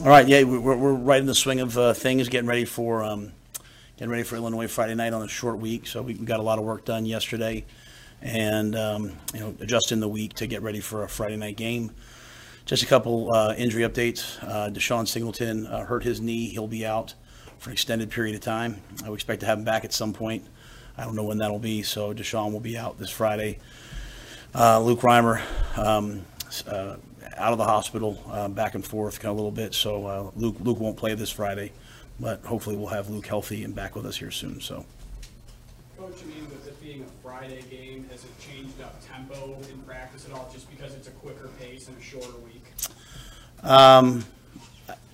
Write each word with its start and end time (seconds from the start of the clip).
All 0.00 0.04
right, 0.08 0.28
yeah, 0.28 0.44
we- 0.44 0.58
we're, 0.58 0.76
we're 0.76 0.92
right 0.92 1.20
in 1.20 1.26
the 1.26 1.34
swing 1.34 1.60
of 1.60 1.76
uh, 1.76 1.92
things, 1.92 2.28
getting 2.28 2.48
ready 2.48 2.64
for 2.64 3.02
um, 3.02 3.32
getting 3.96 4.10
ready 4.10 4.22
for 4.22 4.36
Illinois 4.36 4.68
Friday 4.68 4.94
night 4.94 5.12
on 5.12 5.22
a 5.22 5.28
short 5.28 5.58
week. 5.58 5.86
So 5.88 6.02
we, 6.02 6.14
we 6.14 6.24
got 6.24 6.38
a 6.38 6.42
lot 6.42 6.58
of 6.58 6.64
work 6.64 6.84
done 6.84 7.04
yesterday, 7.04 7.64
and 8.22 8.76
um, 8.76 9.12
you 9.34 9.40
know, 9.40 9.54
adjusting 9.60 9.98
the 9.98 10.08
week 10.08 10.34
to 10.34 10.46
get 10.46 10.62
ready 10.62 10.78
for 10.80 11.02
a 11.02 11.08
Friday 11.08 11.36
night 11.36 11.56
game. 11.56 11.90
Just 12.64 12.82
a 12.84 12.86
couple 12.86 13.32
uh, 13.34 13.54
injury 13.56 13.82
updates. 13.82 14.40
Uh, 14.42 14.70
DeShon 14.70 15.08
Singleton 15.08 15.66
uh, 15.66 15.84
hurt 15.84 16.04
his 16.04 16.20
knee; 16.20 16.48
he'll 16.48 16.68
be 16.68 16.86
out 16.86 17.14
for 17.58 17.70
an 17.70 17.72
extended 17.72 18.08
period 18.10 18.36
of 18.36 18.40
time. 18.40 18.80
I 19.04 19.08
would 19.08 19.16
expect 19.16 19.40
to 19.40 19.46
have 19.46 19.58
him 19.58 19.64
back 19.64 19.84
at 19.84 19.92
some 19.92 20.12
point. 20.12 20.44
I 20.96 21.04
don't 21.04 21.16
know 21.16 21.24
when 21.24 21.38
that'll 21.38 21.58
be. 21.58 21.82
So 21.82 22.14
DeShon 22.14 22.52
will 22.52 22.60
be 22.60 22.78
out 22.78 22.98
this 23.00 23.10
Friday. 23.10 23.58
Uh, 24.54 24.80
Luke 24.80 25.00
Reimer, 25.00 25.40
um, 25.76 26.24
uh, 26.68 26.96
out 27.36 27.52
of 27.52 27.58
the 27.58 27.64
hospital, 27.64 28.22
uh, 28.30 28.48
back 28.48 28.74
and 28.74 28.84
forth 28.84 29.20
kind 29.20 29.30
of 29.30 29.36
a 29.36 29.40
little 29.40 29.50
bit. 29.50 29.74
So 29.74 30.06
uh, 30.06 30.30
Luke 30.36 30.56
Luke 30.60 30.80
won't 30.80 30.96
play 30.96 31.14
this 31.14 31.30
Friday, 31.30 31.72
but 32.18 32.44
hopefully 32.44 32.76
we'll 32.76 32.88
have 32.88 33.10
Luke 33.10 33.26
healthy 33.26 33.64
and 33.64 33.74
back 33.74 33.94
with 33.94 34.06
us 34.06 34.16
here 34.16 34.30
soon. 34.30 34.60
So 34.60 34.84
Coach, 35.98 36.22
I 36.22 36.26
mean, 36.26 36.48
with 36.48 36.66
it 36.66 36.80
being 36.82 37.02
a 37.02 37.22
Friday 37.22 37.62
game, 37.70 38.08
has 38.10 38.24
it 38.24 38.30
changed 38.38 38.80
up 38.80 39.00
tempo 39.04 39.56
in 39.70 39.78
practice 39.80 40.26
at 40.26 40.32
all, 40.32 40.48
just 40.52 40.70
because 40.70 40.94
it's 40.94 41.08
a 41.08 41.12
quicker 41.12 41.48
pace 41.58 41.88
and 41.88 41.98
a 41.98 42.02
shorter 42.02 42.36
week? 42.44 42.64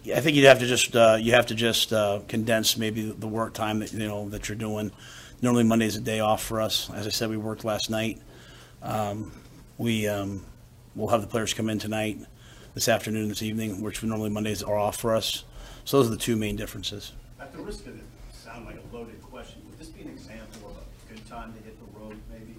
I 0.07 0.21
think 0.21 0.37
you'd 0.37 0.45
have 0.45 0.59
to 0.59 0.67
just 0.67 0.95
uh, 0.95 1.17
you 1.19 1.33
have 1.33 1.47
to 1.47 1.55
just 1.55 1.93
uh, 1.93 2.21
condense 2.29 2.77
maybe 2.77 3.11
the 3.11 3.29
work 3.29 3.55
time 3.55 3.79
that 3.79 3.93
you 3.93 4.01
know 4.01 4.29
that 4.29 4.49
you're 4.49 4.57
doing. 4.57 4.93
Normally 5.41 5.65
Monday's 5.65 5.97
a 5.97 6.01
day 6.01 6.21
off 6.21 6.43
for 6.43 6.61
us. 6.61 6.91
As 6.91 7.07
I 7.07 7.11
said, 7.11 7.31
we 7.31 7.37
worked 7.37 7.65
last 7.65 7.91
night. 7.91 8.21
Um, 8.83 9.33
we 9.79 10.07
um, 10.07 10.45
we'll 10.95 11.09
have 11.09 11.21
the 11.21 11.27
players 11.27 11.55
come 11.55 11.69
in 11.69 11.79
tonight, 11.79 12.19
this 12.75 12.89
afternoon, 12.89 13.29
this 13.29 13.43
evening, 13.43 13.83
which 13.83 14.03
normally 14.03 14.31
Mondays 14.31 14.63
are 14.63 14.77
off 14.77 14.97
for 14.97 15.15
us. 15.15 15.45
So 15.85 15.99
those 15.99 16.09
are 16.09 16.11
the 16.11 16.17
two 16.17 16.37
main 16.37 16.57
differences. 16.57 17.13
At 17.41 17.53
the 17.53 17.63
risk 17.63 17.87
of 17.87 17.97
it 17.97 18.05
sounding 18.33 18.67
like 18.67 18.77
a 18.77 18.97
loaded 18.97 19.21
question, 19.23 19.63
would 19.69 19.79
this 19.79 19.89
be 19.89 20.03
an 20.03 20.09
example 20.09 20.71
of 20.71 20.77
a 20.77 21.13
good 21.13 21.27
time 21.29 21.53
to 21.53 21.63
hit 21.63 21.77
the 21.79 21.99
road, 21.99 22.17
maybe? 22.31 22.57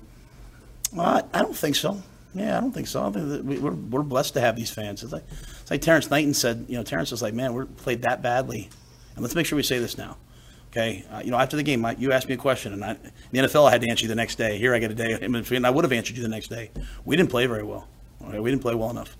Uh, 0.97 1.21
I 1.33 1.41
don't 1.41 1.55
think 1.55 1.75
so. 1.75 2.01
Yeah, 2.33 2.57
I 2.57 2.61
don't 2.61 2.73
think 2.73 2.87
so. 2.87 3.05
I 3.05 3.11
think 3.11 3.29
that 3.29 3.45
we, 3.45 3.57
we're, 3.57 3.71
we're 3.71 4.03
blessed 4.03 4.33
to 4.33 4.41
have 4.41 4.55
these 4.55 4.69
fans. 4.69 5.03
It's 5.03 5.13
like, 5.13 5.23
it's 5.61 5.71
like 5.71 5.81
Terrence 5.81 6.09
Knighton 6.09 6.33
said, 6.33 6.65
you 6.67 6.75
know, 6.75 6.83
Terrence 6.83 7.11
was 7.11 7.21
like, 7.21 7.33
man, 7.33 7.53
we're 7.53 7.65
played 7.65 8.01
that 8.01 8.21
badly. 8.21 8.69
And 9.15 9.23
let's 9.23 9.35
make 9.35 9.45
sure 9.45 9.55
we 9.55 9.63
say 9.63 9.79
this 9.79 9.97
now. 9.97 10.17
Okay. 10.71 11.05
Uh, 11.09 11.21
you 11.23 11.31
know, 11.31 11.37
after 11.37 11.55
the 11.55 11.63
game, 11.63 11.85
I, 11.85 11.93
you 11.93 12.11
asked 12.11 12.27
me 12.27 12.33
a 12.33 12.37
question, 12.37 12.73
and 12.73 12.83
I, 12.83 12.91
in 12.91 12.99
the 13.31 13.39
NFL, 13.39 13.69
I 13.69 13.71
had 13.71 13.81
to 13.81 13.89
answer 13.89 14.03
you 14.03 14.09
the 14.09 14.15
next 14.15 14.35
day. 14.35 14.57
Here, 14.57 14.75
I 14.75 14.79
get 14.79 14.91
a 14.91 14.95
day 14.95 15.17
in 15.21 15.31
between, 15.31 15.57
and 15.57 15.67
I 15.67 15.69
would 15.69 15.85
have 15.85 15.93
answered 15.93 16.17
you 16.17 16.21
the 16.21 16.27
next 16.27 16.49
day. 16.49 16.71
We 17.05 17.15
didn't 17.15 17.29
play 17.29 17.45
very 17.45 17.63
well. 17.63 17.87
Okay? 18.27 18.39
We 18.39 18.49
didn't 18.49 18.61
play 18.61 18.75
well 18.75 18.89
enough. 18.89 19.15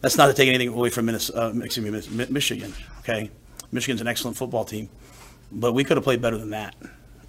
That's 0.00 0.16
not 0.16 0.26
to 0.26 0.34
take 0.34 0.48
anything 0.48 0.68
away 0.68 0.90
from 0.90 1.06
Minnesota, 1.06 1.46
uh, 1.46 1.60
excuse 1.64 2.08
me, 2.08 2.26
Michigan. 2.30 2.72
Okay. 3.00 3.30
Michigan's 3.72 4.00
an 4.00 4.06
excellent 4.06 4.36
football 4.36 4.64
team, 4.64 4.88
but 5.50 5.72
we 5.72 5.84
could 5.84 5.96
have 5.96 6.04
played 6.04 6.22
better 6.22 6.38
than 6.38 6.50
that. 6.50 6.74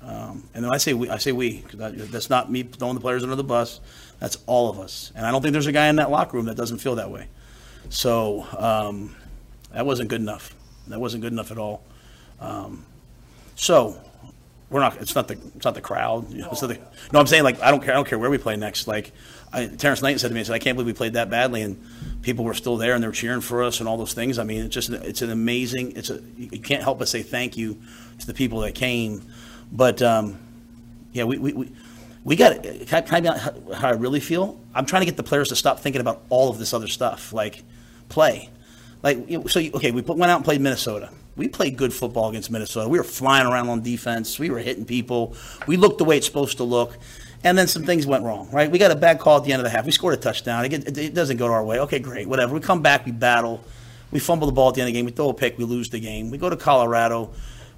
Um, 0.01 0.47
and 0.53 0.63
then 0.63 0.71
I 0.71 0.77
say 0.77 0.93
we, 0.93 1.09
I 1.09 1.17
say 1.17 1.31
we, 1.31 1.61
because 1.61 1.79
that, 1.79 2.11
that's 2.11 2.29
not 2.29 2.49
me 2.49 2.63
throwing 2.63 2.95
the 2.95 3.01
players 3.01 3.23
under 3.23 3.35
the 3.35 3.43
bus. 3.43 3.79
That's 4.19 4.37
all 4.45 4.69
of 4.69 4.79
us. 4.79 5.11
And 5.15 5.25
I 5.25 5.31
don't 5.31 5.41
think 5.41 5.51
there's 5.53 5.67
a 5.67 5.71
guy 5.71 5.87
in 5.87 5.97
that 5.97 6.09
locker 6.09 6.37
room 6.37 6.45
that 6.45 6.55
doesn't 6.55 6.77
feel 6.77 6.95
that 6.95 7.11
way. 7.11 7.27
So 7.89 8.45
um, 8.57 9.15
that 9.73 9.85
wasn't 9.85 10.09
good 10.09 10.21
enough. 10.21 10.55
That 10.87 10.99
wasn't 10.99 11.21
good 11.21 11.33
enough 11.33 11.51
at 11.51 11.57
all. 11.57 11.83
Um, 12.39 12.85
so 13.55 13.99
we're 14.69 14.79
not. 14.79 14.97
It's 15.01 15.15
not 15.15 15.27
the. 15.27 15.37
It's 15.55 15.65
not 15.65 15.75
the 15.75 15.81
crowd. 15.81 16.31
You 16.31 16.41
know, 16.41 16.49
the, 16.51 16.79
no, 17.11 17.19
I'm 17.19 17.27
saying 17.27 17.43
like 17.43 17.61
I 17.61 17.71
don't 17.71 17.81
care. 17.81 17.91
I 17.91 17.95
don't 17.95 18.07
care 18.07 18.19
where 18.19 18.29
we 18.29 18.37
play 18.37 18.55
next. 18.55 18.87
Like 18.87 19.11
I, 19.51 19.65
Terrence 19.67 20.01
Knight 20.01 20.19
said 20.19 20.27
to 20.29 20.33
me, 20.33 20.41
he 20.41 20.43
said, 20.43 20.53
"I 20.55 20.59
can't 20.59 20.75
believe 20.75 20.87
we 20.87 20.93
played 20.93 21.13
that 21.13 21.29
badly," 21.29 21.61
and 21.61 21.81
people 22.21 22.45
were 22.45 22.53
still 22.53 22.77
there 22.77 22.93
and 22.93 23.03
they 23.03 23.07
were 23.07 23.13
cheering 23.13 23.41
for 23.41 23.63
us 23.63 23.79
and 23.79 23.89
all 23.89 23.97
those 23.97 24.13
things. 24.13 24.37
I 24.37 24.43
mean, 24.43 24.65
it's 24.65 24.73
just 24.73 24.89
it's 24.89 25.21
an 25.21 25.31
amazing. 25.31 25.93
It's 25.95 26.09
a 26.09 26.21
you 26.37 26.59
can't 26.59 26.83
help 26.83 26.99
but 26.99 27.07
say 27.07 27.23
thank 27.23 27.57
you 27.57 27.77
to 28.19 28.27
the 28.27 28.33
people 28.33 28.59
that 28.61 28.75
came. 28.75 29.23
But 29.71 30.01
um, 30.01 30.37
yeah, 31.13 31.23
we 31.23 31.37
we. 31.37 31.53
we 31.53 31.71
we 32.25 32.35
got 32.35 32.61
can 32.61 33.03
can 33.05 33.27
I 33.27 33.37
how- 33.37 33.53
how 33.73 33.87
I 33.87 33.91
really 33.91 34.19
feel. 34.19 34.59
I'm 34.75 34.85
trying 34.85 35.01
to 35.01 35.05
get 35.05 35.15
the 35.15 35.23
players 35.23 35.47
to 35.49 35.55
stop 35.55 35.79
thinking 35.79 36.01
about 36.01 36.21
all 36.29 36.49
of 36.49 36.59
this 36.59 36.73
other 36.73 36.87
stuff, 36.87 37.31
like 37.31 37.63
play. 38.09 38.49
Like, 39.01 39.29
you 39.29 39.39
know, 39.39 39.47
so 39.47 39.59
you, 39.59 39.71
okay, 39.71 39.91
we 39.91 40.01
put, 40.01 40.17
went 40.17 40.29
out 40.29 40.35
and 40.35 40.45
played 40.45 40.59
Minnesota. 40.59 41.09
We 41.37 41.47
played 41.47 41.77
good 41.77 41.93
football 41.93 42.29
against 42.29 42.51
Minnesota. 42.51 42.89
We 42.89 42.97
were 42.97 43.05
flying 43.05 43.47
around 43.47 43.69
on 43.69 43.81
defense. 43.81 44.37
We 44.37 44.49
were 44.49 44.59
hitting 44.59 44.83
people. 44.83 45.33
We 45.65 45.77
looked 45.77 45.97
the 45.97 46.03
way 46.03 46.17
it's 46.17 46.25
supposed 46.25 46.57
to 46.57 46.65
look. 46.65 46.97
And 47.43 47.57
then 47.57 47.67
some 47.67 47.83
things 47.83 48.05
went 48.05 48.23
wrong, 48.23 48.49
right? 48.51 48.69
We 48.69 48.77
got 48.79 48.91
a 48.91 48.95
bad 48.95 49.19
call 49.19 49.37
at 49.37 49.43
the 49.45 49.53
end 49.53 49.61
of 49.61 49.63
the 49.63 49.69
half. 49.69 49.85
We 49.85 49.91
scored 49.91 50.13
a 50.13 50.17
touchdown. 50.17 50.65
It, 50.65 50.69
get- 50.69 50.97
it 50.97 51.13
doesn't 51.13 51.37
go 51.37 51.47
our 51.47 51.63
way. 51.63 51.79
Okay, 51.79 51.99
great, 51.99 52.27
whatever. 52.27 52.53
We 52.53 52.59
come 52.59 52.81
back, 52.81 53.05
we 53.05 53.11
battle. 53.11 53.63
We 54.11 54.19
fumble 54.19 54.47
the 54.47 54.53
ball 54.53 54.69
at 54.69 54.75
the 54.75 54.81
end 54.81 54.89
of 54.89 54.93
the 54.93 54.99
game. 54.99 55.05
We 55.05 55.11
throw 55.11 55.29
a 55.29 55.33
pick, 55.33 55.57
we 55.57 55.63
lose 55.63 55.89
the 55.89 55.99
game. 55.99 56.31
We 56.31 56.37
go 56.37 56.49
to 56.49 56.57
Colorado. 56.57 57.31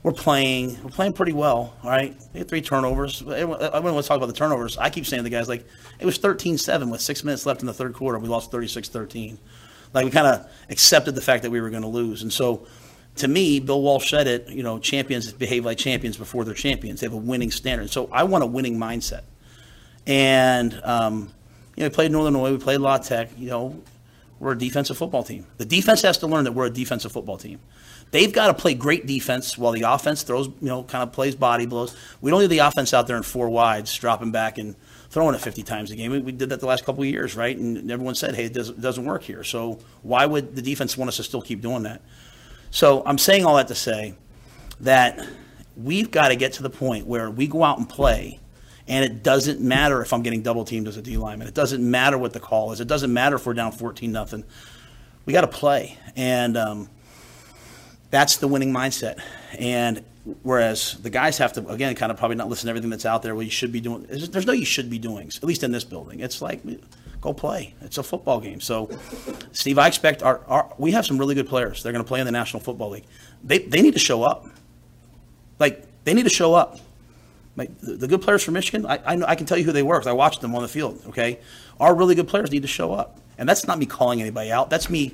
We're 0.03 0.13
playing. 0.13 0.81
We're 0.83 0.89
playing 0.89 1.13
pretty 1.13 1.33
well, 1.33 1.75
all 1.83 1.89
right? 1.89 2.15
We 2.33 2.39
had 2.39 2.47
three 2.47 2.61
turnovers. 2.61 3.21
Everyone, 3.21 3.61
everyone 3.61 3.93
wants 3.93 4.07
to 4.07 4.13
talk 4.13 4.17
about 4.17 4.27
the 4.27 4.33
turnovers. 4.33 4.75
I 4.79 4.89
keep 4.89 5.05
saying 5.05 5.19
to 5.19 5.23
the 5.23 5.29
guys, 5.29 5.47
like, 5.47 5.63
it 5.99 6.05
was 6.07 6.17
13-7 6.17 6.89
with 6.89 7.01
six 7.01 7.23
minutes 7.23 7.45
left 7.45 7.61
in 7.61 7.67
the 7.67 7.73
third 7.73 7.93
quarter. 7.93 8.17
We 8.17 8.27
lost 8.27 8.51
36-13. 8.51 9.37
Like, 9.93 10.05
we 10.05 10.09
kind 10.09 10.25
of 10.25 10.49
accepted 10.71 11.13
the 11.13 11.21
fact 11.21 11.43
that 11.43 11.51
we 11.51 11.61
were 11.61 11.69
going 11.69 11.83
to 11.83 11.87
lose. 11.87 12.23
And 12.23 12.33
so, 12.33 12.65
to 13.17 13.27
me, 13.27 13.59
Bill 13.59 13.81
Walsh 13.81 14.09
said 14.09 14.25
it, 14.25 14.49
you 14.49 14.63
know, 14.63 14.79
champions 14.79 15.31
behave 15.31 15.65
like 15.65 15.77
champions 15.77 16.17
before 16.17 16.45
they're 16.45 16.55
champions. 16.55 17.01
They 17.01 17.05
have 17.05 17.13
a 17.13 17.17
winning 17.17 17.51
standard. 17.51 17.91
So 17.91 18.09
I 18.11 18.23
want 18.23 18.43
a 18.43 18.47
winning 18.47 18.77
mindset. 18.77 19.21
And, 20.07 20.79
um, 20.83 21.31
you 21.75 21.83
know, 21.83 21.89
we 21.89 21.89
played 21.89 22.11
Northern 22.11 22.33
Illinois, 22.35 22.57
we 22.57 22.63
played 22.63 22.79
La 22.79 22.97
Tech, 22.97 23.29
you 23.37 23.49
know, 23.49 23.81
we're 24.39 24.53
a 24.53 24.57
defensive 24.57 24.97
football 24.97 25.23
team. 25.23 25.45
The 25.57 25.65
defense 25.65 26.01
has 26.01 26.17
to 26.19 26.27
learn 26.27 26.45
that 26.45 26.53
we're 26.53 26.65
a 26.65 26.71
defensive 26.71 27.11
football 27.11 27.37
team. 27.37 27.59
They've 28.09 28.33
got 28.33 28.47
to 28.47 28.53
play 28.53 28.73
great 28.73 29.05
defense 29.05 29.57
while 29.57 29.71
the 29.71 29.83
offense 29.83 30.23
throws, 30.23 30.47
you 30.47 30.67
know, 30.67 30.83
kind 30.83 31.03
of 31.03 31.13
plays 31.13 31.35
body 31.35 31.65
blows. 31.65 31.95
We 32.19 32.29
don't 32.29 32.41
need 32.41 32.47
the 32.47 32.59
offense 32.59 32.93
out 32.93 33.07
there 33.07 33.15
in 33.15 33.23
four 33.23 33.49
wides, 33.49 33.95
dropping 33.95 34.31
back 34.31 34.57
and 34.57 34.75
throwing 35.09 35.33
it 35.35 35.41
50 35.41 35.63
times 35.63 35.91
a 35.91 35.95
game. 35.95 36.11
We, 36.11 36.19
we 36.19 36.31
did 36.33 36.49
that 36.49 36.59
the 36.59 36.65
last 36.65 36.83
couple 36.83 37.03
of 37.03 37.09
years, 37.09 37.35
right? 37.35 37.55
And 37.55 37.89
everyone 37.89 38.15
said, 38.15 38.35
hey, 38.35 38.45
it 38.45 38.53
doesn't, 38.53 38.79
it 38.79 38.81
doesn't 38.81 39.05
work 39.05 39.23
here. 39.23 39.43
So 39.43 39.79
why 40.01 40.25
would 40.25 40.55
the 40.55 40.61
defense 40.61 40.97
want 40.97 41.07
us 41.07 41.17
to 41.17 41.23
still 41.23 41.41
keep 41.41 41.61
doing 41.61 41.83
that? 41.83 42.01
So 42.69 43.03
I'm 43.05 43.17
saying 43.17 43.45
all 43.45 43.55
that 43.55 43.69
to 43.69 43.75
say 43.75 44.15
that 44.81 45.25
we've 45.77 46.11
got 46.11 46.29
to 46.29 46.35
get 46.35 46.53
to 46.53 46.63
the 46.63 46.69
point 46.69 47.07
where 47.07 47.31
we 47.31 47.47
go 47.47 47.63
out 47.63 47.77
and 47.77 47.87
play, 47.87 48.39
and 48.91 49.05
it 49.05 49.23
doesn't 49.23 49.61
matter 49.61 50.01
if 50.01 50.11
I'm 50.11 50.21
getting 50.21 50.41
double 50.41 50.65
teamed 50.65 50.89
as 50.89 50.97
a 50.97 51.01
D 51.01 51.15
lineman. 51.15 51.47
It 51.47 51.53
doesn't 51.53 51.81
matter 51.81 52.17
what 52.17 52.33
the 52.33 52.41
call 52.41 52.73
is. 52.73 52.81
It 52.81 52.89
doesn't 52.89 53.11
matter 53.11 53.37
if 53.37 53.45
we're 53.45 53.53
down 53.53 53.71
14 53.71 54.11
nothing. 54.11 54.43
We 55.25 55.31
got 55.31 55.41
to 55.41 55.47
play, 55.47 55.97
and 56.17 56.57
um, 56.57 56.89
that's 58.09 58.35
the 58.37 58.49
winning 58.49 58.73
mindset. 58.73 59.21
And 59.57 60.03
whereas 60.43 60.97
the 61.01 61.09
guys 61.09 61.37
have 61.37 61.53
to 61.53 61.65
again 61.69 61.95
kind 61.95 62.11
of 62.11 62.17
probably 62.17 62.35
not 62.35 62.49
listen 62.49 62.67
to 62.67 62.71
everything 62.71 62.89
that's 62.89 63.05
out 63.05 63.23
there. 63.23 63.33
What 63.33 63.45
you 63.45 63.51
should 63.51 63.71
be 63.71 63.79
doing. 63.79 64.07
There's 64.09 64.45
no 64.45 64.51
you 64.51 64.65
should 64.65 64.89
be 64.89 64.99
doing. 64.99 65.27
At 65.29 65.45
least 65.45 65.63
in 65.63 65.71
this 65.71 65.85
building, 65.85 66.19
it's 66.19 66.41
like 66.41 66.59
go 67.21 67.33
play. 67.33 67.73
It's 67.79 67.97
a 67.97 68.03
football 68.03 68.41
game. 68.41 68.59
So, 68.59 68.89
Steve, 69.53 69.79
I 69.79 69.87
expect 69.87 70.21
our, 70.21 70.41
our 70.47 70.73
we 70.77 70.91
have 70.91 71.05
some 71.05 71.17
really 71.17 71.35
good 71.35 71.47
players. 71.47 71.81
They're 71.81 71.93
going 71.93 72.03
to 72.03 72.07
play 72.07 72.19
in 72.19 72.25
the 72.25 72.33
National 72.33 72.61
Football 72.61 72.89
League. 72.89 73.05
They 73.41 73.59
they 73.59 73.81
need 73.81 73.93
to 73.93 73.99
show 73.99 74.23
up. 74.23 74.47
Like 75.59 75.87
they 76.03 76.13
need 76.13 76.23
to 76.23 76.29
show 76.29 76.55
up. 76.55 76.77
Like 77.55 77.77
the, 77.79 78.07
good 78.07 78.21
players 78.21 78.43
from 78.43 78.53
Michigan, 78.53 78.85
I, 78.85 78.99
I 79.05 79.15
know 79.15 79.25
I 79.27 79.35
can 79.35 79.45
tell 79.45 79.57
you 79.57 79.65
who 79.65 79.71
they 79.71 79.83
were 79.83 79.97
because 79.97 80.07
I 80.07 80.13
watched 80.13 80.41
them 80.41 80.55
on 80.55 80.61
the 80.61 80.67
field. 80.67 81.01
Okay, 81.07 81.39
our 81.79 81.93
really 81.93 82.15
good 82.15 82.27
players 82.27 82.51
need 82.51 82.61
to 82.61 82.67
show 82.67 82.93
up, 82.93 83.19
and 83.37 83.47
that's 83.47 83.67
not 83.67 83.77
me 83.77 83.85
calling 83.85 84.21
anybody 84.21 84.51
out. 84.51 84.69
That's 84.69 84.89
me 84.89 85.13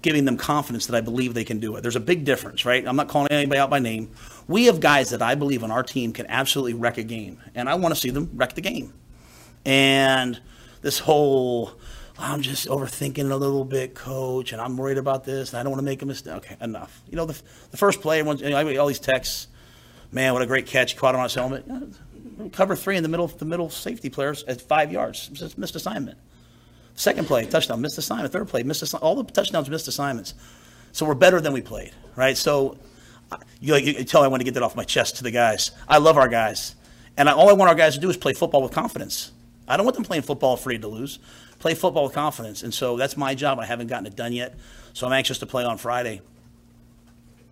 giving 0.00 0.24
them 0.24 0.36
confidence 0.36 0.86
that 0.86 0.96
I 0.96 1.00
believe 1.00 1.34
they 1.34 1.44
can 1.44 1.58
do 1.58 1.76
it. 1.76 1.82
There's 1.82 1.96
a 1.96 2.00
big 2.00 2.24
difference, 2.24 2.64
right? 2.64 2.86
I'm 2.86 2.96
not 2.96 3.08
calling 3.08 3.30
anybody 3.30 3.58
out 3.58 3.68
by 3.68 3.80
name. 3.80 4.10
We 4.46 4.66
have 4.66 4.80
guys 4.80 5.10
that 5.10 5.20
I 5.20 5.34
believe 5.34 5.64
on 5.64 5.70
our 5.70 5.82
team 5.82 6.12
can 6.12 6.26
absolutely 6.28 6.74
wreck 6.74 6.98
a 6.98 7.02
game, 7.02 7.40
and 7.54 7.68
I 7.68 7.74
want 7.74 7.94
to 7.94 8.00
see 8.00 8.10
them 8.10 8.30
wreck 8.34 8.54
the 8.54 8.60
game. 8.60 8.94
And 9.66 10.40
this 10.80 11.00
whole 11.00 11.72
I'm 12.18 12.42
just 12.42 12.66
overthinking 12.66 13.30
a 13.30 13.36
little 13.36 13.64
bit, 13.64 13.94
coach, 13.94 14.52
and 14.52 14.60
I'm 14.60 14.76
worried 14.76 14.98
about 14.98 15.24
this, 15.24 15.52
and 15.52 15.60
I 15.60 15.62
don't 15.62 15.70
want 15.70 15.78
to 15.78 15.84
make 15.84 16.02
a 16.02 16.06
mistake. 16.06 16.34
Okay, 16.34 16.56
enough. 16.60 17.00
You 17.08 17.16
know, 17.16 17.26
the, 17.26 17.40
the 17.70 17.76
first 17.76 18.00
play, 18.00 18.20
I 18.20 18.34
get 18.34 18.76
all 18.78 18.88
these 18.88 18.98
texts. 18.98 19.46
Man, 20.10 20.32
what 20.32 20.42
a 20.42 20.46
great 20.46 20.66
catch! 20.66 20.96
Caught 20.96 21.14
him 21.14 21.20
on 21.20 21.24
his 21.24 21.34
helmet. 21.34 21.64
Uh, 21.70 22.48
cover 22.50 22.74
three 22.74 22.96
in 22.96 23.02
the 23.02 23.08
middle. 23.08 23.26
The 23.26 23.44
middle 23.44 23.70
safety 23.70 24.08
players 24.08 24.42
at 24.44 24.60
five 24.60 24.90
yards. 24.90 25.28
Just 25.28 25.58
missed 25.58 25.76
assignment. 25.76 26.18
Second 26.94 27.26
play, 27.26 27.46
touchdown, 27.46 27.80
missed 27.80 27.98
assignment. 27.98 28.32
Third 28.32 28.48
play, 28.48 28.62
missed 28.62 28.82
assignment. 28.82 29.04
All 29.04 29.22
the 29.22 29.30
touchdowns, 29.30 29.70
missed 29.70 29.86
assignments. 29.86 30.34
So 30.92 31.06
we're 31.06 31.14
better 31.14 31.40
than 31.40 31.52
we 31.52 31.60
played, 31.60 31.92
right? 32.16 32.36
So 32.36 32.76
you, 33.60 33.76
you 33.76 34.04
tell 34.04 34.22
I 34.22 34.28
want 34.28 34.40
to 34.40 34.44
get 34.44 34.54
that 34.54 34.62
off 34.62 34.74
my 34.74 34.84
chest 34.84 35.16
to 35.16 35.22
the 35.22 35.30
guys. 35.30 35.70
I 35.88 35.98
love 35.98 36.16
our 36.16 36.28
guys, 36.28 36.74
and 37.16 37.28
I, 37.28 37.32
all 37.32 37.48
I 37.48 37.52
want 37.52 37.68
our 37.68 37.74
guys 37.74 37.94
to 37.94 38.00
do 38.00 38.08
is 38.10 38.16
play 38.16 38.32
football 38.32 38.62
with 38.62 38.72
confidence. 38.72 39.32
I 39.66 39.76
don't 39.76 39.84
want 39.84 39.96
them 39.96 40.04
playing 40.04 40.22
football 40.22 40.54
afraid 40.54 40.80
to 40.82 40.88
lose. 40.88 41.18
Play 41.58 41.74
football 41.74 42.04
with 42.04 42.14
confidence, 42.14 42.62
and 42.62 42.72
so 42.72 42.96
that's 42.96 43.16
my 43.16 43.34
job. 43.34 43.58
I 43.58 43.66
haven't 43.66 43.88
gotten 43.88 44.06
it 44.06 44.16
done 44.16 44.32
yet, 44.32 44.54
so 44.92 45.06
I'm 45.06 45.12
anxious 45.12 45.38
to 45.38 45.46
play 45.46 45.64
on 45.64 45.76
Friday. 45.76 46.22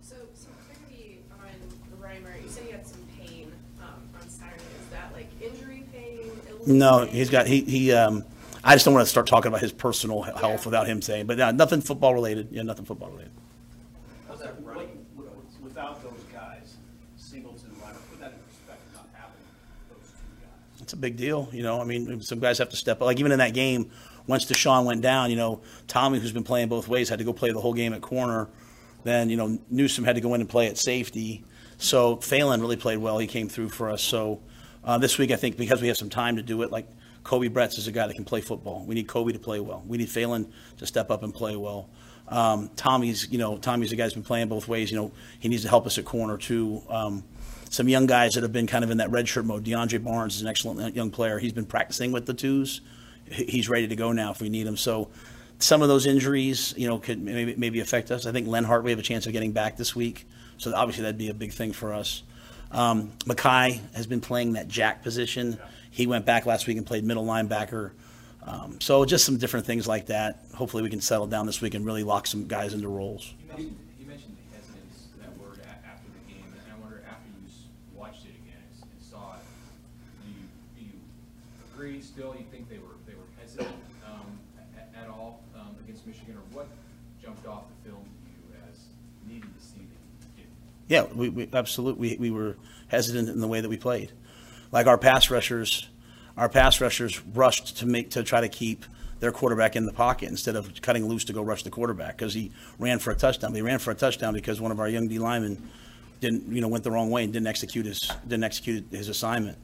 So, 0.01 0.15
some 0.33 0.51
clarity 0.65 1.19
on 1.31 2.01
Reimer. 2.01 2.36
You 2.47 2.53
said 2.53 2.63
he 2.63 2.71
had 2.71 2.87
some 2.87 3.01
pain 3.19 3.51
um, 3.81 3.87
on 4.21 4.29
Saturday. 4.29 4.63
Is 4.81 4.89
that 4.91 5.11
like 5.11 5.27
injury 5.41 5.83
pain? 5.91 6.31
No, 6.65 7.05
pain? 7.05 7.13
he's 7.13 7.29
got 7.29 7.45
he 7.45 7.59
he. 7.59 7.91
Um, 7.91 8.23
I 8.63 8.73
just 8.75 8.85
don't 8.85 8.93
want 8.93 9.05
to 9.05 9.09
start 9.09 9.27
talking 9.27 9.49
about 9.49 9.59
his 9.59 9.73
personal 9.73 10.23
he- 10.23 10.31
health 10.31 10.65
without 10.65 10.87
him 10.87 11.01
saying, 11.01 11.25
but 11.25 11.37
uh, 11.41 11.51
nothing 11.51 11.81
football 11.81 12.13
related. 12.13 12.47
Yeah, 12.51 12.61
nothing 12.61 12.85
football 12.85 13.09
related. 13.09 13.31
How's 14.29 14.39
that 14.39 14.55
running? 14.63 15.05
Without 15.61 16.01
those 16.01 16.23
guys, 16.33 16.77
Singleton, 17.17 17.69
Reimer, 17.81 17.99
put 18.09 18.21
that 18.21 18.31
in 18.31 18.39
perspective, 18.39 18.93
not 18.93 19.09
having 19.13 19.33
those 19.89 20.07
two 20.07 20.41
guys. 20.41 20.81
It's 20.81 20.93
a 20.93 20.97
big 20.97 21.17
deal, 21.17 21.49
you 21.51 21.63
know. 21.63 21.81
I 21.81 21.83
mean, 21.83 22.21
some 22.21 22.39
guys 22.39 22.59
have 22.59 22.69
to 22.69 22.77
step 22.77 23.01
up. 23.01 23.07
Like 23.07 23.19
even 23.19 23.33
in 23.33 23.39
that 23.39 23.53
game, 23.53 23.91
once 24.25 24.45
DeShon 24.45 24.85
went 24.85 25.01
down, 25.01 25.31
you 25.31 25.35
know, 25.35 25.59
Tommi, 25.87 26.19
who's 26.19 26.31
been 26.31 26.45
playing 26.45 26.69
both 26.69 26.87
ways, 26.87 27.09
had 27.09 27.19
to 27.19 27.25
go 27.25 27.33
play 27.33 27.51
the 27.51 27.59
whole 27.59 27.73
game 27.73 27.91
at 27.91 27.99
corner. 27.99 28.47
Then 29.03 29.29
you 29.29 29.35
know 29.35 29.59
Newsom 29.69 30.05
had 30.05 30.15
to 30.15 30.21
go 30.21 30.33
in 30.33 30.39
and 30.39 30.49
play 30.49 30.67
at 30.67 30.77
safety. 30.77 31.43
So 31.77 32.17
Phalen 32.17 32.61
really 32.61 32.75
played 32.75 32.97
well. 32.97 33.17
He 33.17 33.27
came 33.27 33.49
through 33.49 33.69
for 33.69 33.89
us. 33.89 34.01
So 34.01 34.41
uh, 34.83 34.97
this 34.97 35.17
week, 35.17 35.31
I 35.31 35.35
think 35.35 35.57
because 35.57 35.81
we 35.81 35.87
have 35.89 35.97
some 35.97 36.09
time 36.09 36.37
to 36.37 36.43
do 36.43 36.61
it, 36.63 36.71
like 36.71 36.87
Koby 37.23 37.49
Bretz 37.49 37.77
is 37.77 37.87
a 37.87 37.91
guy 37.91 38.07
that 38.07 38.15
can 38.15 38.25
play 38.25 38.41
football. 38.41 38.83
We 38.85 38.95
need 38.95 39.07
Kobe 39.07 39.33
to 39.33 39.39
play 39.39 39.59
well. 39.59 39.83
We 39.85 39.97
need 39.97 40.07
Phalen 40.07 40.49
to 40.77 40.85
step 40.85 41.11
up 41.11 41.23
and 41.23 41.33
play 41.33 41.55
well. 41.55 41.89
Um, 42.29 42.69
Tommi's, 42.69 43.29
you 43.31 43.37
know, 43.37 43.57
Tommi's 43.57 43.89
the 43.89 43.95
guy 43.95 44.03
who's 44.03 44.13
been 44.13 44.23
playing 44.23 44.47
both 44.47 44.67
ways. 44.67 44.91
You 44.91 44.97
know, 44.97 45.11
he 45.39 45.49
needs 45.49 45.63
to 45.63 45.69
help 45.69 45.85
us 45.85 45.97
at 45.97 46.05
corner 46.05 46.37
too. 46.37 46.81
Um, 46.89 47.23
some 47.69 47.89
young 47.89 48.05
guys 48.05 48.33
that 48.35 48.43
have 48.43 48.53
been 48.53 48.67
kind 48.67 48.83
of 48.83 48.91
in 48.91 48.97
that 48.97 49.11
red 49.11 49.27
shirt 49.27 49.45
mode. 49.45 49.65
DeAndre 49.65 50.03
Barnes 50.03 50.35
is 50.35 50.41
an 50.41 50.47
excellent 50.47 50.95
young 50.95 51.11
player. 51.11 51.37
He's 51.37 51.53
been 51.53 51.65
practicing 51.65 52.11
with 52.11 52.25
the 52.25 52.33
twos. 52.33 52.81
He's 53.29 53.67
ready 53.67 53.87
to 53.87 53.95
go 53.95 54.13
now 54.13 54.31
if 54.31 54.41
we 54.41 54.49
need 54.49 54.65
him. 54.65 54.77
So 54.77 55.09
some 55.59 55.81
of 55.81 55.89
those 55.89 56.05
injuries, 56.05 56.73
you 56.77 56.87
know, 56.87 56.97
could 56.97 57.21
maybe, 57.21 57.55
maybe 57.57 57.79
affect 57.81 58.09
us. 58.09 58.25
I 58.25 58.31
think 58.31 58.47
Lenhart, 58.47 58.83
we 58.83 58.91
have 58.91 58.99
a 58.99 59.03
chance 59.03 59.27
of 59.27 59.33
getting 59.33 59.51
back 59.51 59.75
this 59.75 59.95
week. 59.95 60.27
So 60.57 60.73
obviously 60.73 61.03
that'd 61.03 61.17
be 61.17 61.29
a 61.29 61.33
big 61.33 61.53
thing 61.53 61.71
for 61.71 61.93
us. 61.93 62.23
Um, 62.71 63.11
Mackay 63.25 63.79
has 63.93 64.07
been 64.07 64.21
playing 64.21 64.53
that 64.53 64.67
jack 64.67 65.03
position. 65.03 65.57
He 65.91 66.07
went 66.07 66.25
back 66.25 66.45
last 66.45 66.67
week 66.67 66.77
and 66.77 66.85
played 66.85 67.03
middle 67.03 67.25
linebacker. 67.25 67.91
Um, 68.43 68.79
so 68.79 69.03
just 69.05 69.25
some 69.25 69.37
different 69.37 69.65
things 69.65 69.87
like 69.87 70.07
that. 70.07 70.39
Hopefully 70.55 70.81
we 70.83 70.89
can 70.89 71.01
settle 71.01 71.27
down 71.27 71.45
this 71.45 71.61
week 71.61 71.73
and 71.75 71.85
really 71.85 72.03
lock 72.03 72.27
some 72.27 72.47
guys 72.47 72.73
into 72.73 72.87
roles. 72.87 73.33
You 73.57 73.71
mentioned, 74.07 74.37
that 75.21 75.37
word 75.37 75.59
after 75.85 76.07
the 76.11 76.31
game, 76.31 76.45
and 76.45 76.73
I 76.73 76.79
wonder 76.81 77.03
after 77.09 77.27
you 77.27 77.47
watched 77.93 78.23
it 78.25 78.35
again 78.41 78.63
and 78.81 79.01
saw 79.01 79.35
it, 79.35 79.41
you, 80.27 80.33
do 80.75 80.85
you 80.85 80.93
agree 81.73 82.01
still, 82.01 82.35
you 82.37 82.45
think 82.49 82.56
Yeah, 90.87 91.03
we, 91.03 91.29
we 91.29 91.49
absolutely 91.53 92.17
we, 92.17 92.17
we 92.17 92.31
were 92.31 92.55
hesitant 92.87 93.29
in 93.29 93.41
the 93.41 93.47
way 93.47 93.61
that 93.61 93.69
we 93.69 93.77
played. 93.77 94.11
Like 94.71 94.87
our 94.87 94.97
pass 94.97 95.29
rushers, 95.29 95.87
our 96.35 96.49
pass 96.49 96.81
rushers 96.81 97.21
rushed 97.27 97.77
to 97.77 97.85
make 97.85 98.11
to 98.11 98.23
try 98.23 98.41
to 98.41 98.49
keep 98.49 98.85
their 99.19 99.31
quarterback 99.31 99.75
in 99.75 99.85
the 99.85 99.93
pocket 99.93 100.29
instead 100.29 100.55
of 100.55 100.81
cutting 100.81 101.07
loose 101.07 101.25
to 101.25 101.33
go 101.33 101.41
rush 101.41 101.63
the 101.63 101.69
quarterback 101.69 102.17
because 102.17 102.33
he 102.33 102.51
ran 102.77 102.99
for 102.99 103.11
a 103.11 103.15
touchdown. 103.15 103.53
He 103.53 103.61
ran 103.61 103.79
for 103.79 103.91
a 103.91 103.95
touchdown 103.95 104.33
because 104.33 104.61
one 104.61 104.71
of 104.71 104.79
our 104.79 104.87
young 104.87 105.07
D 105.07 105.19
linemen 105.19 105.69
didn't 106.19 106.47
you 106.47 106.61
know 106.61 106.67
went 106.67 106.83
the 106.83 106.91
wrong 106.91 107.09
way 107.09 107.23
and 107.23 107.33
didn't 107.33 107.47
execute 107.47 107.85
his 107.85 108.11
didn't 108.27 108.43
execute 108.43 108.85
his 108.91 109.09
assignment. 109.09 109.57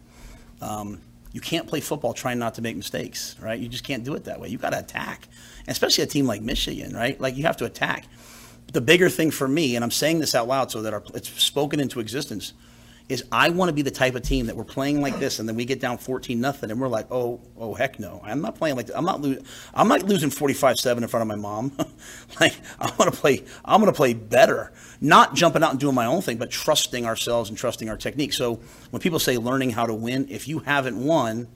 Um, 0.61 1.01
you 1.31 1.41
can't 1.41 1.67
play 1.67 1.79
football 1.79 2.13
trying 2.13 2.37
not 2.37 2.55
to 2.55 2.61
make 2.61 2.77
mistakes, 2.77 3.35
right? 3.41 3.59
You 3.59 3.67
just 3.67 3.83
can't 3.83 4.03
do 4.03 4.13
it 4.13 4.25
that 4.25 4.39
way. 4.39 4.49
You 4.49 4.59
got 4.59 4.69
to 4.69 4.79
attack, 4.79 5.27
and 5.61 5.69
especially 5.69 6.03
a 6.03 6.07
team 6.07 6.27
like 6.27 6.41
Michigan, 6.41 6.95
right? 6.95 7.19
Like 7.19 7.35
you 7.35 7.43
have 7.43 7.57
to 7.57 7.65
attack. 7.65 8.05
The 8.71 8.81
bigger 8.81 9.09
thing 9.09 9.31
for 9.31 9.47
me, 9.47 9.75
and 9.75 9.83
I'm 9.83 9.91
saying 9.91 10.19
this 10.19 10.33
out 10.33 10.47
loud 10.47 10.71
so 10.71 10.81
that 10.81 10.93
our, 10.93 11.03
it's 11.13 11.29
spoken 11.29 11.79
into 11.79 11.99
existence, 11.99 12.53
is 13.09 13.23
I 13.31 13.49
want 13.49 13.69
to 13.69 13.73
be 13.73 13.81
the 13.81 13.91
type 13.91 14.15
of 14.15 14.23
team 14.23 14.45
that 14.45 14.55
we're 14.55 14.63
playing 14.63 15.01
like 15.01 15.19
this, 15.19 15.39
and 15.39 15.47
then 15.47 15.55
we 15.55 15.65
get 15.65 15.79
down 15.79 15.97
14 15.97 16.39
nothing, 16.39 16.71
and 16.71 16.79
we're 16.79 16.87
like, 16.87 17.11
oh, 17.11 17.41
oh, 17.57 17.73
heck 17.73 17.99
no, 17.99 18.21
I'm 18.23 18.41
not 18.41 18.55
playing 18.55 18.77
like 18.77 18.87
that. 18.87 18.97
I'm 18.97 19.05
not 19.05 19.21
losing. 19.21 19.45
I'm 19.73 19.87
not 19.87 20.03
losing 20.03 20.29
45 20.29 20.79
seven 20.79 21.03
in 21.03 21.09
front 21.09 21.21
of 21.21 21.27
my 21.27 21.35
mom. 21.35 21.73
like 22.39 22.55
I 22.79 22.91
want 22.97 23.13
to 23.13 23.19
play. 23.19 23.43
I'm 23.65 23.81
going 23.81 23.91
to 23.91 23.95
play 23.95 24.13
better, 24.13 24.71
not 25.01 25.35
jumping 25.35 25.63
out 25.63 25.71
and 25.71 25.79
doing 25.79 25.95
my 25.95 26.05
own 26.05 26.21
thing, 26.21 26.37
but 26.37 26.49
trusting 26.49 27.05
ourselves 27.05 27.49
and 27.49 27.57
trusting 27.57 27.89
our 27.89 27.97
technique. 27.97 28.33
So 28.33 28.59
when 28.89 29.01
people 29.01 29.19
say 29.19 29.37
learning 29.37 29.71
how 29.71 29.85
to 29.85 29.93
win, 29.93 30.27
if 30.29 30.47
you 30.47 30.59
haven't 30.59 31.03
won 31.03 31.47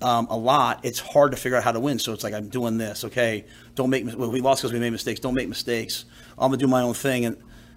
um, 0.00 0.26
a 0.30 0.36
lot, 0.36 0.80
it's 0.84 0.98
hard 0.98 1.32
to 1.32 1.36
figure 1.36 1.56
out 1.56 1.64
how 1.64 1.72
to 1.72 1.80
win. 1.80 1.98
So 1.98 2.12
it's 2.12 2.24
like 2.24 2.34
I'm 2.34 2.48
doing 2.48 2.78
this. 2.78 3.04
Okay, 3.04 3.44
don't 3.74 3.90
make. 3.90 4.04
Well, 4.16 4.30
we 4.30 4.40
lost 4.40 4.62
because 4.62 4.72
we 4.72 4.78
made 4.78 4.90
mistakes. 4.90 5.20
Don't 5.20 5.34
make 5.34 5.48
mistakes. 5.48 6.04
I'm 6.38 6.50
gonna 6.50 6.56
do 6.58 6.66
my 6.66 6.82
own 6.82 6.94
thing, 6.94 7.24
and 7.24 7.36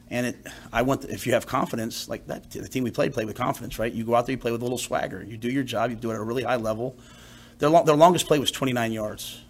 and 0.10 0.28
it. 0.28 0.38
I 0.72 0.82
want 0.82 1.06
if 1.06 1.26
you 1.26 1.34
have 1.34 1.48
confidence, 1.48 2.10
like 2.10 2.28
that. 2.28 2.50
The 2.52 2.68
team 2.68 2.84
we 2.84 2.92
played 2.92 3.14
played 3.14 3.28
with 3.28 3.38
confidence, 3.38 3.80
right? 3.80 3.92
You 3.92 4.04
go 4.04 4.16
out 4.16 4.26
there, 4.26 4.34
you 4.34 4.38
play 4.38 4.52
with 4.52 4.62
a 4.62 4.66
little 4.66 4.78
swagger. 4.78 5.24
You 5.24 5.38
do 5.38 5.50
your 5.50 5.64
job. 5.64 5.90
You 5.90 5.96
do 5.96 6.12
it 6.12 6.16
at 6.16 6.20
a 6.20 6.24
really 6.24 6.44
high 6.44 6.58
level. 6.58 6.98
Their 7.60 7.70
their 7.84 7.96
longest 7.96 8.28
play 8.28 8.40
was 8.40 8.52
29 8.52 8.92
yards. 8.92 9.42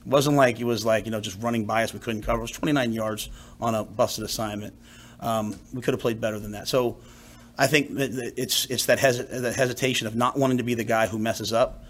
It 0.00 0.06
wasn't 0.06 0.36
like 0.36 0.60
it 0.60 0.64
was 0.64 0.84
like 0.84 1.04
you 1.04 1.10
know 1.10 1.20
just 1.20 1.42
running 1.42 1.66
by 1.66 1.82
us 1.84 1.92
we 1.92 2.00
couldn't 2.00 2.22
cover. 2.22 2.38
It 2.38 2.42
was 2.42 2.50
29 2.52 2.92
yards 2.92 3.28
on 3.60 3.74
a 3.74 3.84
busted 3.84 4.24
assignment. 4.24 4.74
Um, 5.20 5.58
we 5.72 5.82
could 5.82 5.94
have 5.94 6.00
played 6.00 6.20
better 6.20 6.38
than 6.38 6.52
that. 6.52 6.68
So 6.68 6.98
I 7.58 7.66
think 7.66 7.90
it's 7.92 8.66
it's 8.66 8.86
that, 8.86 9.00
that 9.00 9.54
hesitation 9.56 10.06
of 10.06 10.14
not 10.14 10.38
wanting 10.38 10.58
to 10.58 10.64
be 10.64 10.74
the 10.74 10.84
guy 10.84 11.06
who 11.06 11.18
messes 11.18 11.52
up. 11.52 11.84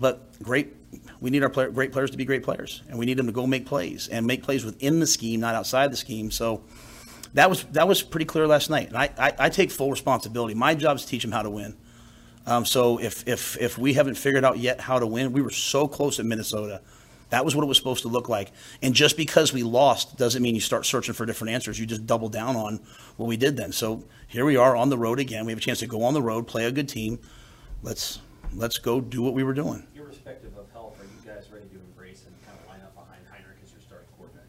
But 0.00 0.42
great, 0.42 0.74
we 1.20 1.30
need 1.30 1.42
our 1.42 1.48
player, 1.48 1.70
great 1.70 1.92
players 1.92 2.10
to 2.10 2.16
be 2.16 2.24
great 2.24 2.42
players, 2.42 2.82
and 2.88 2.98
we 2.98 3.06
need 3.06 3.16
them 3.16 3.26
to 3.26 3.32
go 3.32 3.46
make 3.46 3.66
plays 3.66 4.08
and 4.08 4.26
make 4.26 4.42
plays 4.42 4.64
within 4.64 5.00
the 5.00 5.06
scheme, 5.06 5.40
not 5.40 5.54
outside 5.54 5.92
the 5.92 5.96
scheme. 5.96 6.30
So 6.30 6.62
that 7.34 7.50
was 7.50 7.64
that 7.64 7.88
was 7.88 8.02
pretty 8.02 8.26
clear 8.26 8.46
last 8.46 8.70
night, 8.70 8.88
and 8.88 8.96
I, 8.96 9.10
I, 9.18 9.32
I 9.38 9.48
take 9.48 9.70
full 9.70 9.90
responsibility. 9.90 10.54
My 10.54 10.74
job 10.74 10.96
is 10.96 11.02
to 11.02 11.08
teach 11.08 11.22
them 11.22 11.32
how 11.32 11.42
to 11.42 11.50
win. 11.50 11.76
Um, 12.46 12.64
so 12.64 12.98
if 12.98 13.26
if 13.28 13.58
if 13.60 13.76
we 13.76 13.94
haven't 13.94 14.14
figured 14.14 14.44
out 14.44 14.58
yet 14.58 14.80
how 14.80 14.98
to 14.98 15.06
win, 15.06 15.32
we 15.32 15.42
were 15.42 15.50
so 15.50 15.86
close 15.86 16.18
at 16.18 16.26
Minnesota. 16.26 16.80
That 17.30 17.44
was 17.44 17.54
what 17.54 17.62
it 17.62 17.66
was 17.66 17.76
supposed 17.76 18.02
to 18.02 18.08
look 18.08 18.30
like. 18.30 18.52
And 18.80 18.94
just 18.94 19.16
because 19.16 19.52
we 19.52 19.62
lost 19.62 20.16
doesn't 20.16 20.42
mean 20.42 20.54
you 20.54 20.62
start 20.62 20.86
searching 20.86 21.12
for 21.12 21.26
different 21.26 21.52
answers. 21.52 21.78
You 21.78 21.84
just 21.84 22.06
double 22.06 22.30
down 22.30 22.56
on 22.56 22.80
what 23.18 23.26
we 23.26 23.36
did 23.36 23.54
then. 23.54 23.70
So 23.72 24.04
here 24.28 24.46
we 24.46 24.56
are 24.56 24.74
on 24.74 24.88
the 24.88 24.96
road 24.96 25.18
again. 25.18 25.44
We 25.44 25.52
have 25.52 25.58
a 25.58 25.62
chance 25.62 25.80
to 25.80 25.86
go 25.86 26.04
on 26.04 26.14
the 26.14 26.22
road, 26.22 26.46
play 26.46 26.64
a 26.64 26.72
good 26.72 26.88
team. 26.88 27.18
Let's 27.82 28.20
let's 28.54 28.78
go 28.78 29.00
do 29.00 29.20
what 29.20 29.34
we 29.34 29.42
were 29.42 29.52
doing. 29.52 29.86
Irrespective 29.94 30.56
of 30.56 30.70
health, 30.72 30.98
are 31.00 31.04
you 31.04 31.30
guys 31.34 31.44
ready 31.52 31.66
to 31.66 31.74
embrace 31.74 32.24
and 32.26 32.34
kind 32.46 32.58
of 32.58 32.66
line 32.66 32.80
up 32.80 32.94
behind 32.94 33.20
Heinrich 33.30 33.58
as 33.62 33.72
your 33.72 33.82
starting 33.82 34.08
quarterback? 34.16 34.46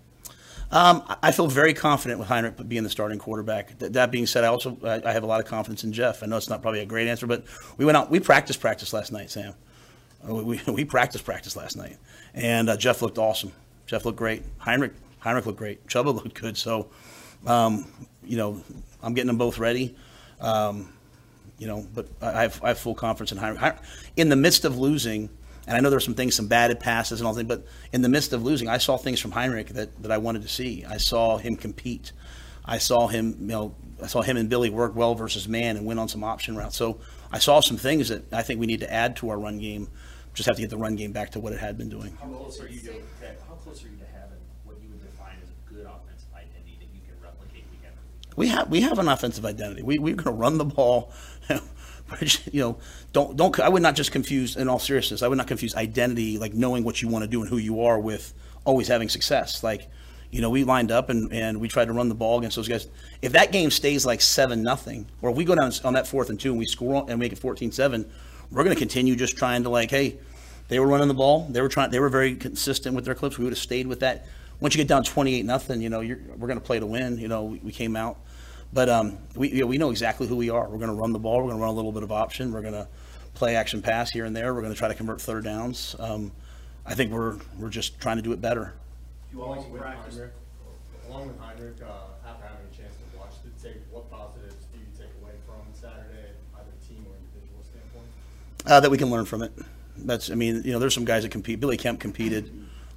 Um, 0.71 1.03
I- 1.23 1.31
feel 1.31 1.47
very 1.47 1.73
confident 1.73 2.19
with 2.19 2.27
Heinrich 2.27 2.55
being 2.67 2.83
the 2.83 2.89
starting 2.89 3.17
quarterback. 3.17 3.79
Th- 3.79 3.91
That 3.93 4.11
being 4.11 4.27
said, 4.27 4.43
I 4.43 4.47
also 4.47 4.77
I 4.83 5.01
I 5.03 5.11
have 5.13 5.23
a 5.23 5.25
lot 5.27 5.39
of 5.39 5.47
confidence 5.47 5.83
in 5.83 5.93
Jeff. 5.93 6.21
I 6.21 6.27
know 6.27 6.37
it's 6.37 6.49
not 6.49 6.61
probably 6.61 6.81
a 6.81 6.85
great 6.85 7.07
answer, 7.07 7.25
but 7.27 7.43
we 7.77 7.85
went 7.85 7.97
out. 7.97 8.11
We 8.11 8.19
practiced 8.19 8.59
practice 8.59 8.93
last 8.93 9.11
night, 9.11 9.31
Sam. 9.31 9.53
Uh, 10.27 10.35
We, 10.35 10.43
we, 10.43 10.61
we 10.73 10.85
practiced 10.85 11.25
practice 11.25 11.55
last 11.55 11.75
night, 11.75 11.97
and 12.35 12.69
uh, 12.69 12.77
Jeff 12.77 13.01
looked 13.01 13.17
awesome. 13.17 13.51
Jeff 13.87 14.05
looked 14.05 14.17
great. 14.19 14.43
Heinrich 14.59 14.93
Heinrich 15.19 15.45
looked 15.47 15.57
great. 15.57 15.85
Chubba 15.87 16.13
looked 16.23 16.39
good. 16.39 16.55
So, 16.57 16.89
um, 17.47 17.85
you 18.23 18.37
know, 18.37 18.61
I'm 19.01 19.13
getting 19.15 19.27
them 19.27 19.37
both 19.39 19.57
ready. 19.57 19.95
Um, 20.39 20.93
you 21.57 21.67
know, 21.67 21.85
but 21.93 22.07
I 22.21 22.43
have, 22.43 22.63
I 22.63 22.69
have 22.69 22.79
full 22.79 22.95
confidence 22.95 23.31
in 23.33 23.37
Heinrich. 23.37 23.75
In 24.15 24.29
the 24.29 24.37
midst 24.37 24.63
of 24.63 24.77
losing, 24.77 25.29
and 25.69 25.77
I 25.77 25.81
know 25.81 25.91
there 25.91 25.97
were 25.97 26.01
some 26.01 26.15
things, 26.15 26.33
some 26.33 26.47
batted 26.47 26.79
passes 26.79 27.21
and 27.21 27.27
all 27.27 27.35
things, 27.35 27.47
but 27.47 27.63
in 27.93 28.01
the 28.01 28.09
midst 28.09 28.33
of 28.33 28.41
losing, 28.41 28.67
I 28.67 28.79
saw 28.79 28.97
things 28.97 29.19
from 29.19 29.29
Heinrich 29.29 29.67
that, 29.69 30.01
that 30.01 30.11
I 30.11 30.17
wanted 30.17 30.41
to 30.41 30.47
see. 30.47 30.83
I 30.83 30.97
saw 30.97 31.37
him 31.37 31.55
compete. 31.55 32.11
I 32.65 32.79
saw 32.79 33.07
him, 33.07 33.37
you 33.39 33.47
know, 33.47 33.75
I 34.01 34.07
saw 34.07 34.23
him 34.23 34.35
and 34.35 34.49
Billy 34.49 34.71
work 34.71 34.95
well 34.95 35.13
versus 35.13 35.47
man 35.47 35.77
and 35.77 35.85
win 35.85 35.99
on 35.99 36.07
some 36.07 36.23
option 36.23 36.55
routes. 36.57 36.75
So 36.75 36.99
I 37.31 37.37
saw 37.37 37.59
some 37.59 37.77
things 37.77 38.09
that 38.09 38.33
I 38.33 38.41
think 38.41 38.59
we 38.59 38.65
need 38.65 38.79
to 38.79 38.91
add 38.91 39.15
to 39.17 39.29
our 39.29 39.37
run 39.37 39.59
game. 39.59 39.89
Just 40.33 40.47
have 40.47 40.55
to 40.55 40.61
get 40.63 40.71
the 40.71 40.77
run 40.77 40.95
game 40.95 41.11
back 41.11 41.29
to 41.31 41.39
what 41.39 41.53
it 41.53 41.59
had 41.59 41.77
been 41.77 41.89
doing. 41.89 42.17
How 42.19 42.29
close 42.29 42.59
are 42.59 42.67
you 42.67 42.79
to, 42.79 42.93
how 43.47 43.53
close 43.53 43.85
are 43.85 43.89
you 43.89 43.97
to 43.97 44.05
having 44.05 44.39
what 44.63 44.77
you 44.81 44.89
would 44.89 45.03
define 45.03 45.37
as 45.43 45.49
a 45.49 45.71
good 45.71 45.85
offensive 45.85 46.33
identity 46.33 46.77
that 46.79 46.87
you 46.95 47.01
can 47.05 47.13
replicate 47.21 47.65
week 47.69 47.81
after 47.85 47.99
week? 48.01 48.37
We 48.37 48.47
have 48.47 48.69
we 48.71 48.81
have 48.81 48.97
an 48.97 49.07
offensive 49.07 49.45
identity. 49.45 49.83
We 49.83 49.99
we're 49.99 50.15
going 50.15 50.35
to 50.35 50.41
run 50.41 50.57
the 50.57 50.65
ball. 50.65 51.11
Which, 52.19 52.41
you 52.51 52.61
know, 52.61 52.77
don't 53.13 53.37
don't. 53.37 53.59
I 53.59 53.69
would 53.69 53.83
not 53.83 53.95
just 53.95 54.11
confuse. 54.11 54.55
In 54.55 54.67
all 54.67 54.79
seriousness, 54.79 55.21
I 55.21 55.27
would 55.27 55.37
not 55.37 55.47
confuse 55.47 55.75
identity, 55.75 56.37
like 56.37 56.53
knowing 56.53 56.83
what 56.83 57.01
you 57.01 57.07
want 57.07 57.23
to 57.23 57.29
do 57.29 57.41
and 57.41 57.49
who 57.49 57.57
you 57.57 57.83
are, 57.83 57.99
with 57.99 58.33
always 58.65 58.87
having 58.87 59.09
success. 59.09 59.63
Like, 59.63 59.87
you 60.31 60.41
know, 60.41 60.49
we 60.49 60.63
lined 60.63 60.91
up 60.91 61.09
and, 61.09 61.31
and 61.33 61.59
we 61.59 61.67
tried 61.67 61.85
to 61.85 61.93
run 61.93 62.09
the 62.09 62.15
ball 62.15 62.39
against 62.39 62.55
those 62.55 62.67
guys. 62.67 62.87
If 63.21 63.33
that 63.33 63.51
game 63.51 63.71
stays 63.71 64.05
like 64.05 64.21
seven 64.21 64.63
nothing, 64.63 65.07
or 65.21 65.29
if 65.29 65.35
we 65.35 65.45
go 65.45 65.55
down 65.55 65.71
on 65.83 65.93
that 65.93 66.07
fourth 66.07 66.29
and 66.29 66.39
two 66.39 66.49
and 66.49 66.59
we 66.59 66.65
score 66.65 67.05
and 67.09 67.19
make 67.19 67.31
it 67.31 67.39
14-7, 67.39 68.05
we're 68.51 68.63
going 68.63 68.75
to 68.75 68.79
continue 68.79 69.15
just 69.15 69.37
trying 69.37 69.63
to 69.63 69.69
like, 69.69 69.91
hey, 69.91 70.17
they 70.67 70.79
were 70.79 70.87
running 70.87 71.07
the 71.07 71.13
ball. 71.13 71.47
They 71.49 71.61
were 71.61 71.69
trying. 71.69 71.89
They 71.89 71.99
were 71.99 72.09
very 72.09 72.35
consistent 72.35 72.95
with 72.95 73.05
their 73.05 73.15
clips. 73.15 73.37
We 73.37 73.43
would 73.43 73.53
have 73.53 73.59
stayed 73.59 73.87
with 73.87 73.99
that. 74.01 74.27
Once 74.59 74.75
you 74.75 74.77
get 74.77 74.87
down 74.87 75.03
twenty-eight 75.03 75.45
nothing, 75.45 75.81
you 75.81 75.89
know, 75.89 75.99
we're 75.99 76.47
going 76.47 76.59
to 76.59 76.65
play 76.65 76.79
to 76.79 76.85
win. 76.85 77.17
You 77.17 77.27
know, 77.27 77.45
we, 77.45 77.59
we 77.59 77.71
came 77.71 77.95
out, 77.95 78.19
but 78.73 78.89
um, 78.89 79.17
we 79.35 79.49
you 79.49 79.61
know, 79.61 79.67
we 79.67 79.77
know 79.77 79.89
exactly 79.89 80.27
who 80.27 80.35
we 80.35 80.49
are. 80.49 80.67
We're 80.69 80.77
going 80.77 80.89
to 80.89 80.95
run 80.95 81.13
the 81.13 81.19
ball. 81.19 81.37
We're 81.37 81.49
going 81.49 81.57
to 81.57 81.61
run 81.61 81.69
a 81.69 81.75
little 81.75 81.91
bit 81.91 82.03
of 82.03 82.11
option. 82.11 82.51
We're 82.51 82.61
going 82.61 82.73
to 82.73 82.87
play 83.33 83.55
action 83.55 83.81
pass 83.81 84.11
here 84.11 84.25
and 84.25 84.35
there. 84.35 84.53
We're 84.53 84.61
going 84.61 84.73
to 84.73 84.77
try 84.77 84.87
to 84.87 84.93
convert 84.93 85.21
third 85.21 85.43
downs. 85.43 85.95
Um, 85.99 86.31
I 86.85 86.95
think 86.95 87.11
we're 87.11 87.37
we're 87.57 87.69
just 87.69 87.99
trying 87.99 88.17
to 88.17 88.23
do 88.23 88.31
it 88.31 88.41
better. 88.41 88.73
You 89.31 89.41
Along 89.41 89.71
with 89.71 89.81
practice. 89.81 90.15
Heinrich, 90.15 90.33
along 91.07 91.27
with 91.27 91.39
Heinrich, 91.39 91.81
uh, 91.81 92.29
after 92.29 92.43
having 92.43 92.65
a 92.71 92.75
chance 92.75 92.95
to 92.95 93.17
watch 93.17 93.33
the 93.43 93.49
tape, 93.61 93.81
what 93.91 94.09
positives 94.09 94.65
do 94.73 94.79
you 94.79 94.85
take 94.97 95.13
away 95.21 95.33
from 95.45 95.61
Saturday, 95.73 96.33
either 96.55 96.71
team 96.87 97.05
or 97.07 97.13
individual 97.15 97.63
standpoint? 97.63 98.07
uh, 98.65 98.79
that 98.79 98.89
we 98.89 98.97
can 98.97 99.09
learn 99.09 99.25
from 99.25 99.43
it. 99.43 99.51
That's, 99.97 100.31
I 100.31 100.35
mean, 100.35 100.61
you 100.63 100.71
know, 100.71 100.79
there's 100.79 100.93
some 100.93 101.05
guys 101.05 101.23
that 101.23 101.31
compete. 101.31 101.59
Billy 101.59 101.77
Kemp 101.77 101.99
competed 101.99 102.51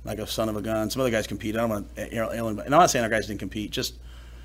like 0.04 0.18
a 0.18 0.26
son 0.26 0.48
of 0.48 0.56
a 0.56 0.62
gun. 0.62 0.88
Some 0.88 1.00
other 1.00 1.10
guys 1.10 1.26
competed. 1.26 1.56
I 1.56 1.60
don't 1.62 1.70
want 1.70 1.96
to, 1.96 2.08
you 2.08 2.16
know, 2.16 2.28
and 2.30 2.60
I'm 2.60 2.70
not 2.70 2.90
saying 2.90 3.02
our 3.02 3.10
guys 3.10 3.26
didn't 3.26 3.40
compete. 3.40 3.70
Just, 3.72 3.98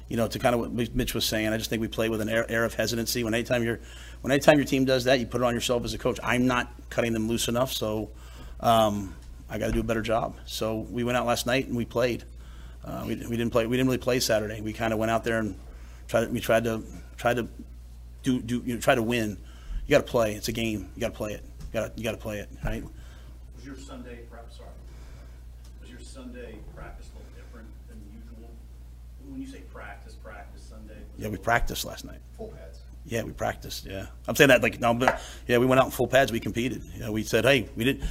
you 0.10 0.18
know, 0.18 0.28
to 0.28 0.40
kind 0.40 0.56
of 0.56 0.62
what 0.62 0.96
Mitch 0.96 1.14
was 1.14 1.26
saying, 1.26 1.48
I 1.50 1.58
just 1.58 1.70
think 1.70 1.82
we 1.82 1.88
play 1.88 2.10
with 2.10 2.22
an 2.22 2.30
air, 2.30 2.50
air 2.50 2.64
of 2.64 2.74
hesitancy. 2.74 3.24
When 3.24 3.34
anytime 3.34 3.64
you're, 3.64 3.80
when 4.22 4.32
anytime 4.32 4.58
your 4.58 4.66
team 4.66 4.86
does 4.86 5.04
that, 5.06 5.20
you 5.20 5.26
put 5.26 5.42
it 5.42 5.44
on 5.44 5.54
yourself 5.54 5.84
as 5.84 5.94
a 5.94 5.98
coach. 5.98 6.20
I'm 6.24 6.48
not 6.48 6.72
cutting 6.90 7.14
them 7.14 7.28
loose 7.28 7.48
enough, 7.48 7.74
so 7.74 8.10
um, 8.60 9.16
I 9.50 9.58
got 9.58 9.68
to 9.68 9.72
do 9.72 9.80
a 9.80 9.84
better 9.84 10.02
job. 10.02 10.36
So 10.46 10.78
we 10.78 11.04
went 11.04 11.18
out 11.18 11.26
last 11.26 11.46
night 11.46 11.68
and 11.68 11.76
we 11.76 11.86
played. 11.86 12.24
Uh, 12.84 13.04
we, 13.06 13.16
we 13.16 13.38
didn't 13.38 13.50
play. 13.50 13.68
We 13.68 13.76
didn't 13.76 13.88
really 13.88 13.98
play 13.98 14.20
Saturday. 14.20 14.62
We 14.62 14.74
kind 14.74 14.94
of 14.94 15.00
went 15.00 15.12
out 15.12 15.24
there 15.24 15.40
and 15.40 15.58
tried. 16.08 16.32
We 16.32 16.40
tried 16.40 16.64
to 16.64 16.84
tried 17.18 17.36
to 17.36 17.48
do 18.24 18.42
do 18.42 18.62
you 18.66 18.76
know, 18.76 18.80
try 18.80 18.96
to 18.96 19.04
win. 19.04 19.38
You 19.86 19.92
got 19.92 20.06
to 20.06 20.12
play. 20.12 20.36
It's 20.36 20.48
a 20.48 20.54
game. 20.54 20.90
You 20.96 21.02
got 21.02 21.12
to 21.12 21.18
play 21.18 21.34
it. 21.34 21.44
You 21.44 21.74
got 21.74 21.98
you 21.98 22.04
got 22.04 22.12
to 22.12 22.18
play 22.18 22.40
it. 22.40 22.50
Right? 22.64 22.84
Was 23.56 23.66
your 23.66 23.76
Sunday 23.76 24.20
prep, 24.30 24.52
sorry, 24.54 24.70
was 25.82 25.90
your 25.90 26.00
Sunday 26.00 26.60
practice 26.76 27.10
a 27.14 27.18
little 27.18 27.32
different 27.36 27.68
than 27.90 27.98
usual? 28.14 28.50
When 29.26 29.42
you 29.42 29.48
say 29.48 29.62
practice, 29.74 30.14
practice 30.16 30.64
Sunday? 30.64 30.98
Yeah, 31.18 31.30
we 31.30 31.38
practiced 31.38 31.86
last 31.86 32.06
night. 32.06 32.20
Full 32.38 32.48
pads. 32.50 32.80
Yeah, 33.06 33.24
we 33.24 33.32
practiced. 33.32 33.86
Yeah, 33.86 34.08
I'm 34.28 34.36
saying 34.36 34.50
that 34.50 34.62
like 34.62 34.80
no, 34.80 34.94
but 34.94 35.22
yeah, 35.48 35.58
we 35.58 35.66
went 35.66 35.80
out 35.80 35.86
in 35.86 35.92
full 35.92 36.08
pads. 36.08 36.32
We 36.32 36.40
competed. 36.40 36.84
You 36.94 37.00
know, 37.02 37.12
we 37.12 37.24
said, 37.24 37.46
hey, 37.46 37.70
we 37.76 37.84
didn't. 37.86 38.04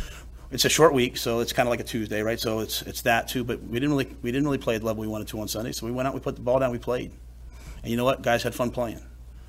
It's 0.51 0.65
a 0.65 0.69
short 0.69 0.95
week, 0.95 1.17
so 1.17 1.41
it's 1.41 1.53
kind 1.53 1.67
of 1.67 1.71
like 1.71 1.81
a 1.81 1.85
Tuesday, 1.85 2.23
right? 2.23 2.39
So 2.41 2.61
it's 2.61 2.83
it's 2.83 3.03
that 3.03 3.29
too. 3.29 3.45
But 3.45 3.63
we 3.63 3.75
didn't 3.81 3.91
really 3.91 4.15
we 4.23 4.31
didn't 4.33 4.45
really 4.45 4.59
play 4.59 4.75
at 4.77 4.81
the 4.81 4.87
level 4.87 5.01
we 5.03 5.09
wanted 5.09 5.29
to 5.29 5.41
on 5.41 5.49
Sunday. 5.49 5.73
So 5.73 5.87
we 5.87 5.93
went 5.93 6.07
out, 6.09 6.15
we 6.15 6.21
put 6.21 6.37
the 6.37 6.43
ball 6.43 6.59
down, 6.61 6.71
we 6.71 6.79
played, 6.79 7.11
and 7.83 7.91
you 7.91 7.97
know 7.97 8.05
what? 8.05 8.23
Guys 8.23 8.43
had 8.43 8.55
fun 8.55 8.71
playing. 8.71 9.01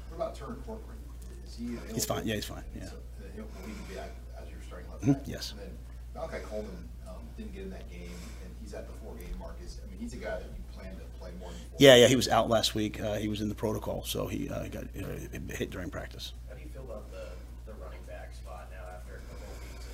What 0.09 0.15
about 0.15 0.35
Turner 0.35 0.55
Corcoran? 0.65 0.97
Is 1.45 1.55
he 1.55 1.65
available? 1.67 1.93
He's 1.93 2.05
fine. 2.05 2.25
Yeah, 2.27 2.35
he's 2.35 2.45
fine. 2.45 2.63
Yeah. 2.75 2.85
So, 2.87 2.95
uh, 2.95 3.23
He'll, 3.35 3.45
he 3.65 3.71
can 3.73 3.83
be 3.93 3.99
act- 3.99 4.17
as 4.41 4.49
your 4.49 4.59
starting 4.67 4.89
left 4.91 5.03
Mhm, 5.05 5.21
yes. 5.31 5.51
And 5.51 5.61
then 5.61 5.69
Malachi 6.15 6.43
Coleman, 6.49 6.89
um, 7.07 7.21
didn't 7.37 7.53
get 7.53 7.63
in 7.63 7.69
that 7.69 7.87
game, 7.89 8.09
and 8.43 8.49
he's 8.61 8.73
at 8.73 8.87
the 8.87 8.93
four-game 9.05 9.37
mark. 9.39 9.55
Is, 9.63 9.79
I 9.85 9.89
mean, 9.91 9.99
he's 10.01 10.13
a 10.13 10.17
guy 10.17 10.31
that 10.41 10.49
you 10.49 10.63
plan 10.75 10.91
to 10.97 11.05
play 11.21 11.29
more 11.39 11.51
than 11.51 11.59
four. 11.61 11.66
Yeah, 11.77 11.95
yeah, 11.95 12.07
he 12.07 12.15
was 12.15 12.27
out 12.27 12.49
last 12.49 12.73
week. 12.75 12.99
Uh, 12.99 13.15
he 13.15 13.27
was 13.27 13.41
in 13.41 13.49
the 13.49 13.55
protocol, 13.55 14.03
so 14.03 14.27
he 14.27 14.49
uh, 14.49 14.67
got 14.67 14.83
uh, 14.83 15.53
hit 15.53 15.69
during 15.69 15.89
practice. 15.89 16.33
How 16.49 16.55
do 16.55 16.61
you 16.61 16.69
feel 16.69 16.83
about 16.83 17.11
the, 17.11 17.27
the 17.71 17.73
running 17.77 17.99
back 18.07 18.33
spot 18.33 18.67
now 18.71 18.83
after 18.95 19.15
a 19.15 19.19
couple 19.19 19.45
of 19.45 19.73
weeks 19.73 19.85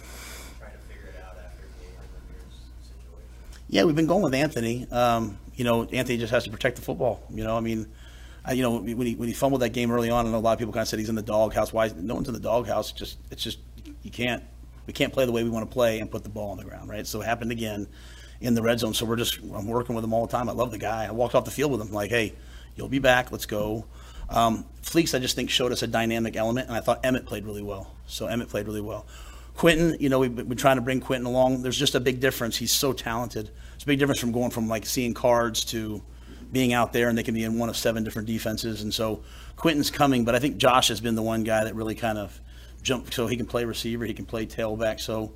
and 0.48 0.60
trying 0.60 0.72
to 0.72 0.78
figure 0.88 1.10
it 1.10 1.22
out 1.22 1.36
after 1.38 1.68
Lemaire's 1.82 2.56
situation? 2.82 3.28
Yeah, 3.68 3.84
we've 3.84 3.96
been 3.96 4.08
going 4.08 4.24
with 4.24 4.34
Anthony. 4.34 4.88
Um, 4.92 5.38
you 5.56 5.66
know, 5.66 5.84
Anthony 5.84 6.18
just 6.18 6.32
has 6.32 6.46
to 6.46 6.52
protect 6.52 6.78
the 6.78 6.82
football. 6.82 7.22
You 7.30 7.44
know, 7.44 7.58
I 7.58 7.60
mean, 7.60 7.88
I, 8.46 8.54
you 8.54 8.62
know, 8.62 8.78
when 8.78 9.08
he 9.08 9.16
when 9.16 9.28
he 9.28 9.34
fumbled 9.34 9.62
that 9.62 9.70
game 9.70 9.92
early 9.92 10.10
on, 10.10 10.30
know 10.32 10.38
a 10.38 10.40
lot 10.40 10.54
of 10.54 10.60
people 10.60 10.74
kind 10.74 10.84
of 10.84 10.88
said 10.88 11.00
he's 11.00 11.10
in 11.10 11.16
the 11.16 11.22
doghouse. 11.22 11.74
Why? 11.74 11.92
No 11.98 12.16
one's 12.16 12.28
in 12.30 12.34
the 12.34 12.40
doghouse. 12.40 12.92
It's 12.92 13.00
just 13.00 13.18
it's 13.30 13.44
just 13.44 13.60
you 14.04 14.12
can't 14.12 14.44
we 14.88 14.94
can't 14.94 15.12
play 15.12 15.26
the 15.26 15.32
way 15.32 15.44
we 15.44 15.50
want 15.50 15.70
to 15.70 15.74
play 15.74 16.00
and 16.00 16.10
put 16.10 16.24
the 16.24 16.30
ball 16.30 16.52
on 16.52 16.58
the 16.58 16.64
ground, 16.64 16.90
right? 16.90 17.06
So 17.06 17.22
it 17.22 17.26
happened 17.26 17.52
again 17.52 17.88
in 18.44 18.54
the 18.54 18.62
red 18.62 18.80
zone. 18.80 18.94
So 18.94 19.06
we're 19.06 19.16
just 19.16 19.40
I'm 19.40 19.68
working 19.68 19.96
with 19.96 20.04
him 20.04 20.14
all 20.14 20.28
the 20.28 20.32
time. 20.32 20.50
I 20.50 20.52
love 20.52 20.72
the 20.72 20.78
guy. 20.78 21.06
I 21.06 21.12
walked 21.12 21.34
off 21.34 21.46
the 21.46 21.52
field 21.52 21.72
with 21.72 21.82
him 21.82 21.92
like, 21.92 22.10
hey, 22.10 22.34
you'll 22.76 22.90
be 22.90 23.00
back. 23.00 23.32
Let's 23.32 23.46
go. 23.46 23.86
Um, 24.30 24.66
Fleeks, 24.84 25.16
I 25.16 25.20
just 25.20 25.36
think 25.36 25.50
showed 25.50 25.72
us 25.72 25.82
a 25.82 25.88
dynamic 25.88 26.36
element, 26.36 26.68
and 26.68 26.76
I 26.76 26.82
thought 26.82 27.00
Emmett 27.06 27.26
played 27.26 27.46
really 27.46 27.62
well. 27.62 27.92
So 28.06 28.28
Emmett 28.28 28.50
played 28.50 28.68
really 28.68 28.82
well. 28.82 29.06
Quentin, 29.56 29.98
you 30.00 30.10
know, 30.10 30.20
we've 30.20 30.36
been 30.36 30.58
trying 30.58 30.78
to 30.78 30.82
bring 30.82 31.00
Quentin 31.00 31.26
along. 31.26 31.62
There's 31.62 31.78
just 31.78 31.96
a 31.96 32.00
big 32.00 32.20
difference. 32.20 32.58
He's 32.58 32.72
so 32.72 32.92
talented. 32.92 33.50
It's 33.76 33.84
a 33.84 33.88
big 33.88 34.00
difference 34.00 34.20
from 34.20 34.32
going 34.32 34.52
from 34.52 34.68
like 34.68 34.86
seeing 34.86 35.14
cards 35.14 35.64
to 35.66 36.02
being 36.52 36.74
out 36.74 36.92
there, 36.94 37.10
and 37.10 37.18
they 37.18 37.24
can 37.24 37.34
be 37.34 37.44
in 37.44 37.58
one 37.58 37.70
of 37.70 37.78
seven 37.78 38.04
different 38.04 38.28
defenses. 38.28 38.82
And 38.82 38.94
so 38.94 39.24
Quentin's 39.56 39.92
coming, 39.92 40.26
but 40.26 40.36
I 40.36 40.40
think 40.40 40.58
Josh 40.58 40.90
has 40.90 41.00
been 41.00 41.16
the 41.16 41.22
one 41.22 41.44
guy 41.44 41.64
that 41.64 41.76
really 41.76 41.96
kind 41.96 42.18
of 42.18 42.40
jumped. 42.82 43.14
So 43.14 43.28
he 43.28 43.38
can 43.38 43.46
play 43.46 43.64
receiver, 43.66 44.06
he 44.06 44.14
can 44.14 44.26
play 44.26 44.46
tailback. 44.46 45.00
So, 45.00 45.32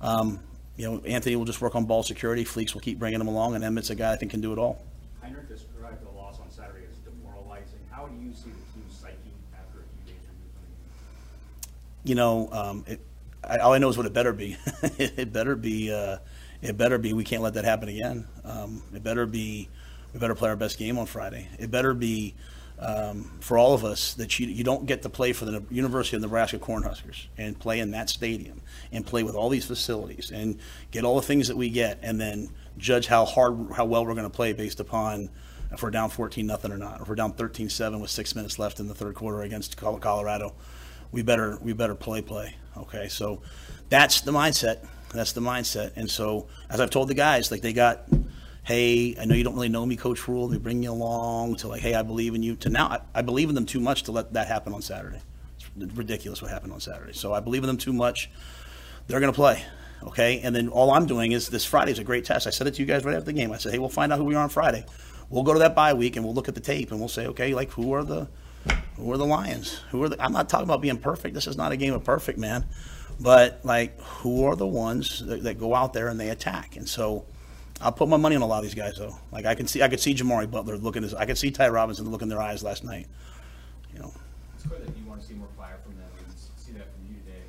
um, 0.00 0.40
you 0.80 0.90
know, 0.90 0.98
Anthony 1.04 1.36
will 1.36 1.44
just 1.44 1.60
work 1.60 1.76
on 1.76 1.84
ball 1.84 2.02
security. 2.02 2.42
Fleeks 2.42 2.72
will 2.72 2.80
keep 2.80 2.98
bringing 2.98 3.20
him 3.20 3.28
along, 3.28 3.54
and 3.54 3.62
Emmett's 3.62 3.90
a 3.90 3.94
guy 3.94 4.14
I 4.14 4.16
think 4.16 4.30
can 4.30 4.40
do 4.40 4.54
it 4.54 4.58
all. 4.58 4.80
Heinrich 5.20 5.46
described 5.46 6.02
the 6.02 6.08
loss 6.16 6.40
on 6.40 6.50
Saturday 6.50 6.86
as 6.90 6.96
demoralizing. 7.00 7.80
How 7.90 8.06
do 8.06 8.14
you 8.16 8.32
see 8.32 8.48
the 8.48 8.72
team's 8.72 8.98
psyche 8.98 9.14
after 9.52 9.80
a 9.80 10.04
few 10.06 10.14
days 10.14 10.22
from 10.24 12.08
you 12.08 12.14
know, 12.14 12.48
um, 12.50 12.84
it, 12.86 12.98
I, 13.44 13.58
all 13.58 13.74
I 13.74 13.78
know 13.78 13.90
is 13.90 13.98
what 13.98 14.06
it 14.06 14.14
better 14.14 14.32
be. 14.32 14.56
it 14.82 15.30
better 15.30 15.54
be. 15.54 15.92
Uh, 15.92 16.16
it 16.62 16.78
better 16.78 16.96
be. 16.96 17.12
We 17.12 17.24
can't 17.24 17.42
let 17.42 17.54
that 17.54 17.66
happen 17.66 17.90
again. 17.90 18.26
Um, 18.42 18.82
it 18.94 19.02
better 19.02 19.26
be. 19.26 19.68
We 20.14 20.18
better 20.18 20.34
play 20.34 20.48
our 20.48 20.56
best 20.56 20.78
game 20.78 20.96
on 20.96 21.04
Friday. 21.04 21.46
It 21.58 21.70
better 21.70 21.92
be 21.92 22.34
um, 22.80 23.30
for 23.40 23.58
all 23.58 23.74
of 23.74 23.84
us 23.84 24.14
that 24.14 24.38
you, 24.38 24.46
you 24.46 24.64
don't 24.64 24.86
get 24.86 25.02
to 25.02 25.10
play 25.10 25.32
for 25.32 25.44
the 25.44 25.62
University 25.70 26.16
of 26.16 26.22
Nebraska 26.22 26.58
Cornhuskers 26.58 27.26
and 27.36 27.58
play 27.58 27.78
in 27.78 27.90
that 27.90 28.08
stadium 28.08 28.62
and 28.90 29.06
play 29.06 29.22
with 29.22 29.34
all 29.34 29.50
these 29.50 29.66
facilities 29.66 30.30
and 30.30 30.58
get 30.90 31.04
all 31.04 31.16
the 31.16 31.26
things 31.26 31.48
that 31.48 31.56
we 31.56 31.68
get 31.68 31.98
and 32.02 32.18
then 32.18 32.48
judge 32.78 33.06
how 33.06 33.26
hard, 33.26 33.72
how 33.76 33.84
well 33.84 34.06
we're 34.06 34.14
going 34.14 34.24
to 34.24 34.30
play 34.30 34.54
based 34.54 34.80
upon 34.80 35.28
if 35.72 35.82
we're 35.82 35.90
down 35.90 36.08
14 36.08 36.46
nothing 36.46 36.72
or 36.72 36.78
not. 36.78 37.00
Or 37.00 37.02
if 37.02 37.08
we're 37.08 37.14
down 37.14 37.34
13-7 37.34 38.00
with 38.00 38.10
six 38.10 38.34
minutes 38.34 38.58
left 38.58 38.80
in 38.80 38.88
the 38.88 38.94
third 38.94 39.14
quarter 39.14 39.42
against 39.42 39.76
Colorado, 39.76 40.54
we 41.12 41.22
better 41.22 41.58
we 41.60 41.72
better 41.72 41.94
play 41.94 42.22
play. 42.22 42.56
Okay, 42.76 43.08
so 43.08 43.42
that's 43.88 44.22
the 44.22 44.32
mindset. 44.32 44.86
That's 45.12 45.32
the 45.32 45.40
mindset. 45.40 45.92
And 45.96 46.10
so 46.10 46.46
as 46.70 46.80
I've 46.80 46.90
told 46.90 47.08
the 47.08 47.14
guys, 47.14 47.50
like 47.50 47.62
they 47.62 47.72
got, 47.72 48.04
hey, 48.64 49.16
I 49.20 49.24
know 49.24 49.34
you 49.34 49.44
don't 49.44 49.54
really 49.54 49.68
know 49.68 49.84
me, 49.84 49.96
Coach 49.96 50.26
Rhule. 50.28 50.48
They 50.48 50.58
bring 50.58 50.82
you 50.82 50.90
along 50.90 51.56
to 51.56 51.68
like, 51.68 51.80
hey, 51.80 51.94
I 51.94 52.02
believe 52.02 52.34
in 52.34 52.42
you. 52.42 52.56
To 52.56 52.68
now, 52.68 52.86
I, 52.88 53.00
I 53.14 53.22
believe 53.22 53.48
in 53.48 53.54
them 53.54 53.66
too 53.66 53.80
much 53.80 54.04
to 54.04 54.12
let 54.12 54.32
that 54.34 54.46
happen 54.46 54.72
on 54.72 54.82
Saturday. 54.82 55.20
It's 55.78 55.94
ridiculous 55.94 56.42
what 56.42 56.50
happened 56.50 56.72
on 56.72 56.80
Saturday. 56.80 57.12
So 57.12 57.32
I 57.32 57.40
believe 57.40 57.62
in 57.62 57.68
them 57.68 57.78
too 57.78 57.92
much. 57.92 58.30
They're 59.06 59.20
going 59.20 59.32
to 59.32 59.36
play. 59.36 59.64
Okay, 60.02 60.40
and 60.40 60.56
then 60.56 60.68
all 60.68 60.92
I'm 60.92 61.04
doing 61.04 61.32
is 61.32 61.50
this 61.50 61.66
Friday 61.66 61.92
is 61.92 61.98
a 61.98 62.04
great 62.04 62.24
test. 62.24 62.46
I 62.46 62.50
said 62.50 62.66
it 62.66 62.74
to 62.74 62.80
you 62.80 62.86
guys 62.86 63.04
right 63.04 63.14
after 63.14 63.26
the 63.26 63.34
game. 63.34 63.52
I 63.52 63.58
said, 63.58 63.72
hey, 63.72 63.78
we'll 63.78 63.90
find 63.90 64.10
out 64.10 64.18
who 64.18 64.24
we 64.24 64.34
are 64.34 64.42
on 64.42 64.48
Friday. 64.48 64.86
We'll 65.28 65.42
go 65.42 65.52
to 65.52 65.58
that 65.58 65.74
bye 65.74 65.92
week 65.92 66.16
and 66.16 66.24
we'll 66.24 66.32
look 66.32 66.48
at 66.48 66.54
the 66.54 66.60
tape 66.60 66.90
and 66.90 66.98
we'll 66.98 67.08
say, 67.10 67.26
okay, 67.26 67.54
like 67.54 67.70
who 67.72 67.92
are 67.92 68.02
the 68.02 68.26
who 68.96 69.10
are 69.12 69.16
the 69.16 69.26
Lions? 69.26 69.80
Who 69.90 70.02
are 70.02 70.08
the? 70.08 70.22
I'm 70.22 70.32
not 70.32 70.48
talking 70.48 70.64
about 70.64 70.80
being 70.80 70.98
perfect. 70.98 71.34
This 71.34 71.46
is 71.46 71.56
not 71.56 71.72
a 71.72 71.76
game 71.76 71.94
of 71.94 72.04
perfect, 72.04 72.38
man. 72.38 72.66
But 73.18 73.60
like, 73.64 74.00
who 74.00 74.44
are 74.44 74.56
the 74.56 74.66
ones 74.66 75.24
that, 75.26 75.42
that 75.44 75.58
go 75.58 75.74
out 75.74 75.92
there 75.92 76.08
and 76.08 76.18
they 76.18 76.30
attack? 76.30 76.76
And 76.76 76.88
so, 76.88 77.26
I'll 77.80 77.92
put 77.92 78.08
my 78.08 78.16
money 78.18 78.36
on 78.36 78.42
a 78.42 78.46
lot 78.46 78.58
of 78.58 78.64
these 78.64 78.74
guys, 78.74 78.96
though. 78.98 79.16
Like 79.32 79.46
I 79.46 79.54
can 79.54 79.66
see, 79.66 79.82
I 79.82 79.88
could 79.88 80.00
see 80.00 80.14
Jimari 80.14 80.50
Butler 80.50 80.76
looking. 80.76 81.02
His, 81.02 81.14
I 81.14 81.24
could 81.24 81.38
see 81.38 81.50
Ty 81.50 81.68
Robinson 81.68 82.10
look 82.10 82.22
in 82.22 82.28
their 82.28 82.40
eyes 82.40 82.62
last 82.62 82.84
night. 82.84 83.06
You 83.92 84.00
know, 84.00 84.12
It's 84.54 84.66
clear 84.66 84.80
that 84.80 84.96
you 84.96 85.04
want 85.08 85.20
to 85.22 85.26
see 85.26 85.34
more 85.34 85.48
fire 85.56 85.78
from 85.84 85.96
them 85.96 86.06
and 86.18 86.26
see 86.56 86.72
that 86.72 86.92
from 86.92 87.08
you 87.08 87.20
today. 87.24 87.42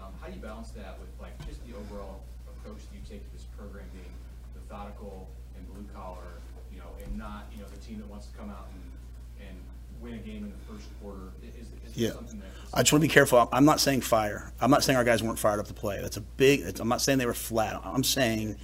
Um, 0.00 0.12
how 0.20 0.28
do 0.28 0.34
you 0.34 0.40
balance 0.40 0.70
that 0.70 0.98
with 1.00 1.08
like 1.20 1.34
just 1.46 1.60
the 1.66 1.74
overall 1.76 2.22
approach 2.48 2.78
that 2.78 2.94
you 2.94 3.00
take 3.08 3.26
to 3.28 3.32
this 3.36 3.44
program 3.58 3.84
being 3.92 4.12
methodical 4.54 5.28
and 5.56 5.66
blue 5.74 5.84
collar, 5.94 6.38
you 6.72 6.78
know, 6.78 6.86
and 7.04 7.18
not, 7.18 7.46
you 7.52 7.60
know, 7.60 7.68
the 7.68 7.78
team 7.84 7.98
that 7.98 8.08
wants 8.08 8.26
to 8.26 8.38
come 8.38 8.50
out 8.50 8.68
and, 8.72 9.48
and 9.48 9.56
win 10.00 10.14
a 10.14 10.18
game 10.18 10.44
in 10.44 10.52
the 10.52 10.72
first 10.72 10.88
quarter? 11.02 11.32
I- 11.42 11.46
Is, 11.60 11.66
is 11.90 11.96
Yeah. 11.96 12.12
something 12.12 12.38
that? 12.38 12.46
I 12.72 12.82
just 12.82 12.92
want 12.92 13.02
to 13.02 13.08
be 13.08 13.12
careful. 13.12 13.48
I'm 13.52 13.64
not 13.66 13.80
saying 13.80 14.00
fire. 14.02 14.52
I'm 14.60 14.70
not 14.70 14.82
saying 14.84 14.96
our 14.96 15.04
guys 15.04 15.22
weren't 15.22 15.38
fired 15.40 15.58
up 15.60 15.66
to 15.66 15.74
play. 15.74 16.00
That's 16.00 16.16
a 16.16 16.22
big. 16.22 16.78
I'm 16.80 16.88
not 16.88 17.02
saying 17.02 17.18
they 17.18 17.26
were 17.26 17.34
flat. 17.34 17.80
I'm 17.84 18.04
saying, 18.04 18.56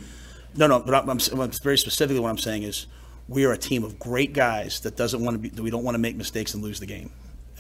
no, 0.57 0.67
no. 0.67 0.81
But 0.81 0.95
I'm, 0.95 1.09
I'm, 1.09 1.51
very 1.63 1.79
specifically 1.79 2.21
what 2.21 2.31
I'm 2.31 2.39
saying 2.39 2.63
is, 2.63 2.87
we 3.29 3.45
are 3.45 3.53
a 3.53 3.59
team 3.59 3.85
of 3.85 3.99
great 3.99 4.33
guys 4.33 4.81
that 4.81 4.97
doesn't 4.97 5.23
want 5.23 5.43
to 5.43 5.51
be. 5.51 5.63
We 5.63 5.71
don't 5.71 5.85
want 5.85 5.95
to 5.95 5.99
make 5.99 6.17
mistakes 6.17 6.55
and 6.55 6.63
lose 6.63 6.81
the 6.81 6.87
game. 6.87 7.11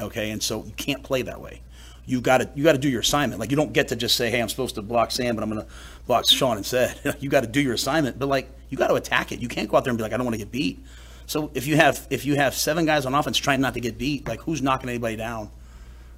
Okay, 0.01 0.31
and 0.31 0.43
so 0.43 0.65
you 0.65 0.73
can't 0.73 1.03
play 1.03 1.23
that 1.23 1.41
way. 1.41 1.61
You 2.07 2.21
got 2.21 2.39
to 2.39 2.49
you 2.55 2.65
got 2.65 2.73
to 2.73 2.79
do 2.79 2.89
your 2.89 3.01
assignment. 3.01 3.41
Like 3.41 3.51
you 3.51 3.57
don't 3.57 3.73
get 3.73 3.89
to 3.89 3.97
just 3.97 4.17
say, 4.17 4.31
"Hey, 4.31 4.41
I'm 4.41 4.49
supposed 4.49 4.77
to 4.77 4.83
block 4.83 5.11
Sam, 5.11 5.35
but 5.35 5.43
I'm 5.43 5.51
going 5.51 5.63
to 5.63 5.69
block 6.07 6.27
Sean 6.27 6.57
instead." 6.57 7.17
you 7.21 7.29
got 7.29 7.43
to 7.43 7.47
do 7.47 7.61
your 7.61 7.75
assignment, 7.75 8.19
but 8.19 8.29
like 8.29 8.51
you 8.71 8.79
got 8.79 8.89
to 8.89 8.95
attack 8.95 9.33
it. 9.33 9.41
You 9.41 9.49
can't 9.49 9.69
go 9.69 9.77
out 9.77 9.85
there 9.85 9.91
and 9.91 9.99
be 9.99 10.03
like, 10.03 10.13
"I 10.13 10.17
don't 10.17 10.25
want 10.25 10.35
to 10.35 10.39
get 10.39 10.51
beat." 10.51 10.83
So 11.27 11.51
if 11.53 11.67
you 11.67 11.77
have 11.77 12.07
if 12.09 12.25
you 12.25 12.37
have 12.37 12.55
seven 12.55 12.87
guys 12.87 13.05
on 13.05 13.15
offense 13.15 13.37
trying 13.37 13.61
not 13.61 13.75
to 13.75 13.81
get 13.81 13.99
beat, 13.99 14.27
like 14.27 14.41
who's 14.41 14.63
knocking 14.63 14.89
anybody 14.89 15.17
down? 15.17 15.51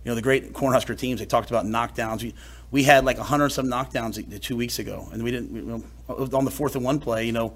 You 0.04 0.10
know, 0.10 0.14
the 0.14 0.22
great 0.22 0.52
Cornhusker 0.54 0.96
teams, 0.96 1.20
they 1.20 1.26
talked 1.26 1.50
about 1.50 1.66
knockdowns. 1.66 2.32
We, 2.70 2.84
had 2.84 3.04
like 3.04 3.18
100 3.18 3.50
some 3.50 3.66
knockdowns 3.66 4.40
two 4.40 4.56
weeks 4.56 4.78
ago, 4.78 5.08
and 5.12 5.22
we 5.22 5.30
didn't, 5.30 5.54
you 5.54 5.62
know, 5.62 5.82
on 6.08 6.44
the 6.44 6.50
fourth 6.50 6.76
and 6.76 6.84
one 6.84 7.00
play, 7.00 7.26
you 7.26 7.32
know, 7.32 7.54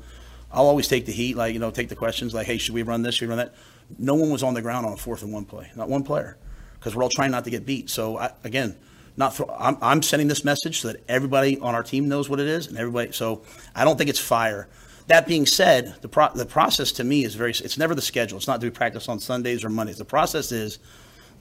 I'll 0.52 0.66
always 0.66 0.88
take 0.88 1.06
the 1.06 1.12
heat, 1.12 1.36
like, 1.36 1.52
you 1.52 1.58
know, 1.58 1.70
take 1.70 1.88
the 1.88 1.96
questions 1.96 2.34
like, 2.34 2.46
hey, 2.46 2.58
should 2.58 2.74
we 2.74 2.82
run 2.82 3.02
this, 3.02 3.16
should 3.16 3.28
we 3.28 3.34
run 3.34 3.38
that? 3.38 3.54
No 3.98 4.14
one 4.14 4.30
was 4.30 4.42
on 4.42 4.54
the 4.54 4.62
ground 4.62 4.86
on 4.86 4.92
a 4.92 4.96
fourth 4.96 5.22
and 5.22 5.32
one 5.32 5.44
play, 5.44 5.70
not 5.76 5.88
one 5.88 6.04
player, 6.04 6.36
because 6.74 6.94
we're 6.94 7.02
all 7.02 7.10
trying 7.10 7.30
not 7.30 7.44
to 7.44 7.50
get 7.50 7.66
beat. 7.66 7.90
So, 7.90 8.18
I, 8.18 8.32
again, 8.44 8.76
not 9.16 9.38
I'm, 9.58 9.76
I'm 9.80 10.02
sending 10.02 10.28
this 10.28 10.44
message 10.44 10.80
so 10.80 10.88
that 10.88 11.02
everybody 11.08 11.58
on 11.58 11.74
our 11.74 11.82
team 11.82 12.08
knows 12.08 12.28
what 12.28 12.40
it 12.40 12.46
is, 12.46 12.66
and 12.66 12.78
everybody, 12.78 13.12
so 13.12 13.42
I 13.74 13.84
don't 13.84 13.96
think 13.96 14.10
it's 14.10 14.20
fire. 14.20 14.68
That 15.06 15.26
being 15.26 15.46
said, 15.46 15.94
the, 16.00 16.08
pro, 16.08 16.28
the 16.34 16.46
process 16.46 16.92
to 16.92 17.04
me 17.04 17.24
is 17.24 17.34
very, 17.34 17.50
it's 17.50 17.76
never 17.78 17.94
the 17.94 18.02
schedule. 18.02 18.38
It's 18.38 18.48
not 18.48 18.60
do 18.60 18.66
we 18.66 18.70
practice 18.70 19.08
on 19.08 19.20
Sundays 19.20 19.64
or 19.64 19.68
Mondays. 19.68 19.98
The 19.98 20.04
process 20.04 20.50
is, 20.50 20.78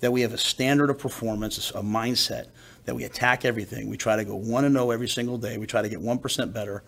that 0.04 0.12
we 0.12 0.20
have 0.20 0.34
a 0.34 0.38
standard 0.38 0.90
of 0.90 1.00
performance, 1.00 1.72
a 1.72 1.82
mindset 1.82 2.48
that 2.86 2.96
we 2.96 3.04
attack 3.04 3.46
everything. 3.46 3.90
We 3.90 3.98
try 3.98 4.16
to 4.16 4.26
go 4.26 4.36
one 4.36 4.66
and 4.66 4.76
zero 4.76 4.92
every 4.92 5.08
single 5.08 5.38
day. 5.38 5.58
We 5.58 5.66
try 5.68 5.82
to 5.82 5.90
get 5.90 6.02
one 6.02 6.20
percent 6.20 6.54
better, 6.54 6.84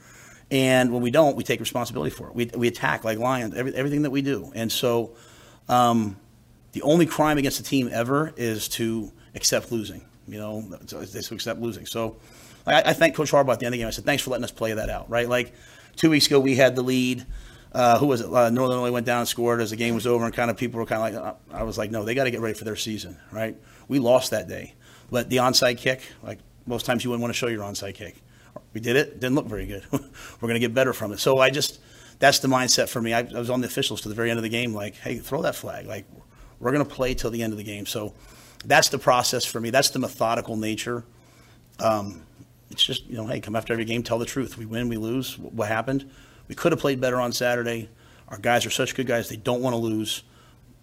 and 0.51 0.91
when 0.91 1.01
we 1.01 1.11
don't, 1.11 1.35
we 1.35 1.43
take 1.43 1.59
responsibility 1.59 2.09
for 2.09 2.27
it. 2.27 2.35
We, 2.35 2.45
we 2.55 2.67
attack 2.67 3.03
like 3.03 3.17
lions, 3.17 3.55
every, 3.55 3.73
everything 3.75 4.03
that 4.03 4.11
we 4.11 4.21
do. 4.21 4.51
And 4.55 4.71
so, 4.71 5.15
um, 5.69 6.17
the 6.73 6.81
only 6.81 7.05
crime 7.05 7.37
against 7.37 7.59
a 7.59 7.63
team 7.63 7.89
ever 7.91 8.33
is 8.37 8.67
to 8.69 9.11
accept 9.33 9.71
losing. 9.71 10.05
You 10.27 10.39
know, 10.39 10.77
to 10.87 10.99
accept 10.99 11.59
losing. 11.59 11.85
So, 11.85 12.17
I, 12.65 12.81
I 12.81 12.93
thank 12.93 13.15
Coach 13.15 13.31
Harbaugh 13.31 13.53
at 13.53 13.59
the 13.59 13.65
end 13.65 13.73
of 13.73 13.77
the 13.77 13.83
game. 13.83 13.87
I 13.87 13.91
said, 13.91 14.05
"Thanks 14.05 14.23
for 14.23 14.31
letting 14.31 14.43
us 14.43 14.51
play 14.51 14.73
that 14.73 14.89
out." 14.89 15.09
Right, 15.09 15.29
like 15.29 15.53
two 15.95 16.09
weeks 16.09 16.27
ago, 16.27 16.39
we 16.39 16.55
had 16.55 16.75
the 16.75 16.81
lead. 16.83 17.25
uh, 17.75 17.99
who 17.99 18.07
was 18.07 18.21
it? 18.21 18.27
Uh, 18.27 18.49
Northern 18.49 18.77
Illinois 18.77 18.91
went 18.93 19.05
down 19.05 19.19
and 19.19 19.27
scored 19.27 19.59
as 19.59 19.69
the 19.71 19.75
game 19.75 19.95
was 19.95 20.07
over, 20.07 20.23
and 20.23 20.33
kind 20.33 20.49
of 20.49 20.55
people 20.55 20.79
were 20.79 20.85
kind 20.85 21.15
of 21.15 21.23
like, 21.23 21.35
uh, 21.35 21.59
I 21.59 21.63
was 21.63 21.77
like, 21.77 21.91
no, 21.91 22.05
they 22.05 22.15
got 22.15 22.23
to 22.23 22.31
get 22.31 22.39
ready 22.39 22.57
for 22.57 22.63
their 22.63 22.77
season, 22.77 23.17
right? 23.31 23.57
We 23.89 23.99
lost 23.99 24.31
that 24.31 24.47
day, 24.47 24.75
but 25.09 25.29
the 25.29 25.37
onside 25.37 25.77
kick, 25.77 26.01
like 26.23 26.39
most 26.65 26.85
times, 26.85 27.03
you 27.03 27.09
wouldn't 27.09 27.21
want 27.21 27.33
to 27.33 27.37
show 27.37 27.47
your 27.47 27.63
onside 27.63 27.95
kick. 27.95 28.15
We 28.73 28.81
did 28.81 28.95
it, 28.95 29.19
didn't 29.19 29.35
look 29.35 29.47
very 29.47 29.65
good. 29.65 29.85
we're 29.91 29.99
going 30.41 30.55
to 30.55 30.59
get 30.59 30.73
better 30.73 30.93
from 30.93 31.11
it. 31.11 31.19
So 31.19 31.39
I 31.39 31.49
just, 31.49 31.79
that's 32.19 32.39
the 32.39 32.47
mindset 32.47 32.89
for 32.89 33.01
me. 33.01 33.13
I, 33.13 33.19
I 33.19 33.39
was 33.39 33.49
on 33.49 33.61
the 33.61 33.67
officials 33.67 34.01
to 34.01 34.09
the 34.09 34.15
very 34.15 34.29
end 34.29 34.37
of 34.37 34.43
the 34.43 34.49
game, 34.49 34.73
like, 34.73 34.95
hey, 34.95 35.17
throw 35.17 35.41
that 35.43 35.55
flag. 35.55 35.85
Like, 35.85 36.05
we're 36.59 36.71
going 36.71 36.85
to 36.85 36.93
play 36.93 37.13
till 37.13 37.31
the 37.31 37.41
end 37.41 37.53
of 37.53 37.57
the 37.57 37.63
game. 37.63 37.85
So 37.85 38.13
that's 38.65 38.89
the 38.89 38.97
process 38.97 39.45
for 39.45 39.61
me. 39.61 39.69
That's 39.69 39.91
the 39.91 39.99
methodical 39.99 40.57
nature. 40.57 41.05
Um, 41.79 42.23
it's 42.69 42.83
just, 42.83 43.05
you 43.05 43.15
know, 43.15 43.27
hey, 43.27 43.39
come 43.39 43.55
after 43.55 43.73
every 43.73 43.85
game, 43.85 44.03
tell 44.03 44.19
the 44.19 44.25
truth. 44.25 44.57
We 44.57 44.65
win, 44.65 44.89
we 44.89 44.97
lose. 44.97 45.37
What 45.37 45.67
happened? 45.67 46.09
We 46.47 46.55
could 46.55 46.71
have 46.71 46.79
played 46.79 46.99
better 46.99 47.19
on 47.19 47.31
Saturday. 47.31 47.89
Our 48.27 48.37
guys 48.37 48.65
are 48.65 48.71
such 48.71 48.95
good 48.95 49.07
guys, 49.07 49.29
they 49.29 49.35
don't 49.35 49.61
want 49.61 49.73
to 49.73 49.77
lose, 49.77 50.23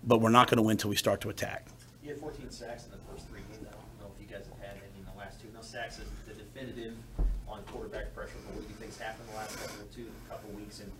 but 0.04 0.20
we're 0.20 0.30
not 0.30 0.48
going 0.48 0.58
to 0.58 0.62
win 0.62 0.72
until 0.72 0.90
we 0.90 0.96
start 0.96 1.20
to 1.22 1.28
attack. 1.28 1.66
You 2.02 2.10
had 2.10 2.18
fourteen 2.18 2.50
sacks 2.50 2.84
in 2.84 2.92
the 2.92 2.98
first 3.10 3.28
three 3.28 3.40
games. 3.40 3.66
I 3.68 3.72
don't 3.72 4.00
know 4.00 4.14
if 4.14 4.20
you 4.20 4.26
guys 4.32 4.46
have 4.46 4.58
had 4.58 4.76
any 4.76 5.00
in 5.00 5.52
sacks 5.72 5.98
is 5.98 6.04
the 6.26 6.34
definitive 6.34 6.92
on 7.48 7.62
quarterback 7.62 8.14
pressure, 8.14 8.34
but 8.46 8.56
what 8.56 8.62
do 8.62 8.68
you 8.68 8.74
think's 8.74 8.98
happened 8.98 9.26
the 9.30 9.36
last 9.36 9.58
couple 9.58 9.80
of 9.80 9.94
two, 9.94 10.06
couple 10.28 10.50
of 10.50 10.56
weeks? 10.56 10.80
And 10.80 10.92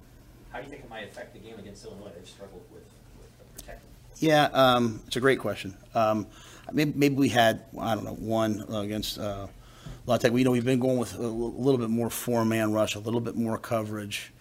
how 0.50 0.58
do 0.58 0.64
you 0.64 0.70
think 0.70 0.84
it 0.84 0.88
might 0.88 1.06
affect 1.06 1.34
the 1.34 1.40
game 1.40 1.58
against 1.58 1.84
Illinois? 1.84 2.10
They've 2.16 2.26
struggled 2.26 2.62
with, 2.72 2.84
with 3.18 3.54
protecting. 3.54 3.86
Yeah, 4.16 4.44
um, 4.54 5.02
it's 5.06 5.16
a 5.16 5.20
great 5.20 5.40
question. 5.40 5.76
Um, 5.94 6.26
maybe, 6.72 6.92
maybe 6.96 7.14
we 7.16 7.28
had, 7.28 7.64
I 7.78 7.94
don't 7.94 8.04
know, 8.04 8.14
one 8.14 8.64
uh, 8.70 8.78
against 8.80 9.18
uh, 9.18 9.46
La 10.06 10.16
Tech. 10.16 10.32
We 10.32 10.42
know 10.42 10.52
we've 10.52 10.64
been 10.64 10.80
going 10.80 10.96
with 10.96 11.18
a 11.18 11.20
little 11.20 11.78
bit 11.78 11.90
more 11.90 12.08
four-man 12.08 12.72
rush, 12.72 12.94
a 12.94 12.98
little 12.98 13.20
bit 13.20 13.36
more 13.36 13.58
coverage. 13.58 14.32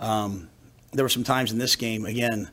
Um, 0.00 0.50
there 0.90 1.04
were 1.04 1.08
some 1.08 1.24
times 1.24 1.52
in 1.52 1.58
this 1.58 1.76
game, 1.76 2.04
again, 2.04 2.50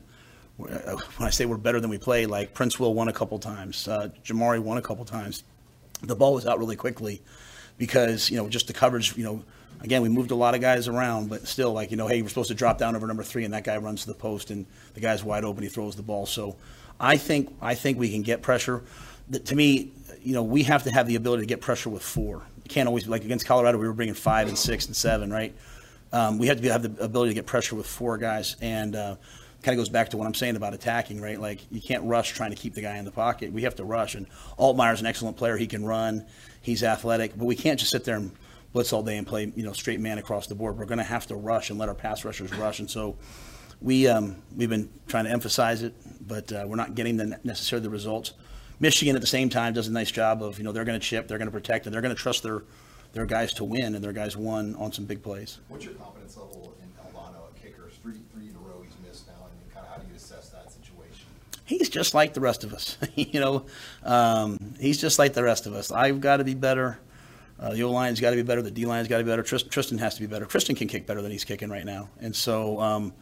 uh, 0.60 0.96
when 1.16 1.26
I 1.26 1.30
say 1.30 1.44
we're 1.44 1.56
better 1.56 1.80
than 1.80 1.90
we 1.90 1.98
play, 1.98 2.26
like 2.26 2.54
Princewill 2.54 2.94
won 2.94 3.08
a 3.08 3.12
couple 3.12 3.36
times, 3.40 3.88
uh, 3.88 4.10
Jimari 4.24 4.60
won 4.60 4.78
a 4.78 4.82
couple 4.82 5.04
times. 5.04 5.42
The 6.02 6.16
ball 6.16 6.34
was 6.34 6.46
out 6.46 6.58
really 6.58 6.76
quickly 6.76 7.22
because, 7.78 8.30
you 8.30 8.36
know, 8.36 8.48
just 8.48 8.66
the 8.66 8.72
coverage, 8.72 9.16
you 9.16 9.24
know, 9.24 9.42
again, 9.80 10.02
we 10.02 10.08
moved 10.08 10.30
a 10.30 10.34
lot 10.34 10.54
of 10.54 10.60
guys 10.60 10.88
around, 10.88 11.28
but 11.28 11.46
still, 11.46 11.72
like, 11.72 11.90
you 11.90 11.96
know, 11.96 12.06
hey, 12.06 12.22
we're 12.22 12.28
supposed 12.28 12.48
to 12.48 12.54
drop 12.54 12.78
down 12.78 12.96
over 12.96 13.06
number 13.06 13.22
three, 13.22 13.44
and 13.44 13.52
that 13.54 13.64
guy 13.64 13.76
runs 13.76 14.02
to 14.02 14.06
the 14.08 14.14
post, 14.14 14.50
and 14.50 14.66
the 14.94 15.00
guy's 15.00 15.22
wide 15.24 15.44
open, 15.44 15.62
he 15.62 15.68
throws 15.68 15.96
the 15.96 16.02
ball. 16.02 16.26
So 16.26 16.56
I 16.98 17.16
think, 17.16 17.54
I 17.60 17.74
think 17.74 17.98
we 17.98 18.10
can 18.10 18.22
get 18.22 18.42
pressure. 18.42 18.82
The- 19.28 19.40
To 19.40 19.54
me, 19.56 19.92
you 20.22 20.32
know, 20.32 20.42
we 20.42 20.62
have 20.64 20.82
to 20.84 20.90
have 20.90 21.06
the 21.06 21.16
ability 21.16 21.42
to 21.42 21.46
get 21.46 21.60
pressure 21.60 21.90
with 21.90 22.02
four. 22.02 22.42
You 22.64 22.68
can't 22.68 22.88
always, 22.88 23.06
like 23.06 23.24
against 23.24 23.46
Colorado, 23.46 23.78
we 23.78 23.86
were 23.86 23.92
bringing 23.92 24.14
five 24.14 24.48
and 24.48 24.58
six 24.58 24.86
and 24.86 24.96
seven, 24.96 25.30
right? 25.30 25.54
Um, 26.12 26.38
we 26.38 26.46
have 26.48 26.56
to 26.56 26.62
be, 26.62 26.68
have 26.68 26.82
the 26.82 27.04
ability 27.04 27.30
to 27.30 27.34
get 27.34 27.46
pressure 27.46 27.76
with 27.76 27.86
four 27.86 28.16
guys, 28.18 28.56
and 28.60 28.96
uh, 28.96 29.16
kind 29.66 29.78
of 29.78 29.84
goes 29.84 29.88
back 29.88 30.10
to 30.10 30.16
what 30.16 30.26
I'm 30.26 30.34
saying 30.34 30.56
about 30.56 30.74
attacking, 30.74 31.20
right? 31.20 31.40
Like 31.40 31.60
you 31.72 31.80
can't 31.80 32.04
rush 32.04 32.32
trying 32.32 32.50
to 32.50 32.56
keep 32.56 32.74
the 32.74 32.82
guy 32.82 32.96
in 32.98 33.04
the 33.04 33.10
pocket. 33.10 33.52
We 33.52 33.62
have 33.62 33.74
to 33.76 33.84
rush, 33.84 34.14
and 34.14 34.26
Altmyer's 34.58 35.00
an 35.00 35.06
excellent 35.06 35.36
player. 35.36 35.56
He 35.56 35.66
can 35.66 35.84
run, 35.84 36.24
he's 36.62 36.82
athletic, 36.84 37.36
but 37.36 37.44
we 37.46 37.56
can't 37.56 37.78
just 37.78 37.90
sit 37.90 38.04
there 38.04 38.16
and 38.16 38.30
blitz 38.72 38.92
all 38.92 39.02
day 39.02 39.16
and 39.16 39.26
play, 39.26 39.52
you 39.56 39.64
know, 39.64 39.72
straight 39.72 40.00
man 40.00 40.18
across 40.18 40.46
the 40.46 40.54
board. 40.54 40.78
We're 40.78 40.84
going 40.84 40.98
to 40.98 41.04
have 41.04 41.26
to 41.28 41.34
rush 41.34 41.70
and 41.70 41.78
let 41.78 41.88
our 41.88 41.94
pass 41.94 42.24
rushers 42.24 42.52
rush, 42.54 42.78
and 42.78 42.90
so 42.90 43.16
we 43.82 44.06
um, 44.06 44.36
we've 44.56 44.70
been 44.70 44.88
trying 45.08 45.24
to 45.24 45.30
emphasize 45.30 45.82
it, 45.82 45.94
but 46.26 46.52
uh, 46.52 46.64
we're 46.66 46.76
not 46.76 46.94
getting 46.94 47.16
the 47.16 47.38
necessarily 47.44 47.82
the 47.82 47.90
results. 47.90 48.32
Michigan 48.78 49.16
at 49.16 49.20
the 49.20 49.26
same 49.26 49.48
time 49.48 49.72
does 49.72 49.88
a 49.88 49.92
nice 49.92 50.10
job 50.10 50.42
of 50.42 50.58
you 50.58 50.64
know 50.64 50.72
they're 50.72 50.84
going 50.84 50.98
to 50.98 51.04
chip, 51.04 51.28
they're 51.28 51.38
going 51.38 51.48
to 51.48 51.52
protect, 51.52 51.86
and 51.86 51.94
they're 51.94 52.02
going 52.02 52.14
to 52.14 52.20
trust 52.20 52.42
their 52.42 52.62
their 53.12 53.26
guys 53.26 53.52
to 53.54 53.64
win, 53.64 53.94
and 53.94 54.04
their 54.04 54.12
guys 54.12 54.36
won 54.36 54.74
on 54.76 54.92
some 54.92 55.06
big 55.06 55.22
plays. 55.22 55.58
What's 55.68 55.84
your 55.84 55.94
confidence 55.94 56.36
level 56.36 56.74
in 56.82 56.88
Alvano 57.02 57.48
at 57.48 57.62
kickers? 57.62 57.94
Three, 58.02 58.20
three 58.34 58.48
in 58.48 58.56
a 58.56 58.58
row 58.58 58.82
he's 58.82 58.92
missed 59.06 59.26
now, 59.26 59.46
and 59.48 59.74
kind 59.74 59.86
of 59.86 59.92
how 59.92 59.98
do 59.98 60.08
you 60.08 60.16
assess 60.16 60.50
that 60.50 60.70
situation? 60.70 61.26
He's 61.66 61.90
just 61.90 62.14
like 62.14 62.32
the 62.32 62.40
rest 62.40 62.64
of 62.64 62.72
us. 62.72 62.96
you 63.14 63.40
know, 63.40 63.66
um, 64.02 64.74
he's 64.80 65.00
just 65.00 65.18
like 65.18 65.34
the 65.34 65.44
rest 65.44 65.66
of 65.66 65.74
us. 65.74 65.92
I've 65.92 66.20
got 66.20 66.38
to 66.38 66.44
be 66.44 66.54
better. 66.54 66.98
Uh, 67.58 67.74
the 67.74 67.82
O 67.82 67.90
line's 67.90 68.20
got 68.20 68.30
to 68.30 68.36
be 68.36 68.42
better. 68.42 68.62
The 68.62 68.70
D 68.70 68.86
line's 68.86 69.08
got 69.08 69.18
to 69.18 69.24
be 69.24 69.30
better. 69.30 69.42
Trist- 69.42 69.70
Tristan 69.70 69.98
has 69.98 70.14
to 70.14 70.20
be 70.20 70.26
better. 70.26 70.46
Tristan 70.46 70.76
can 70.76 70.88
kick 70.88 71.06
better 71.06 71.22
than 71.22 71.32
he's 71.32 71.44
kicking 71.44 71.68
right 71.68 71.84
now, 71.84 72.08
and 72.20 72.34
so 72.34 72.80
um, 72.80 73.12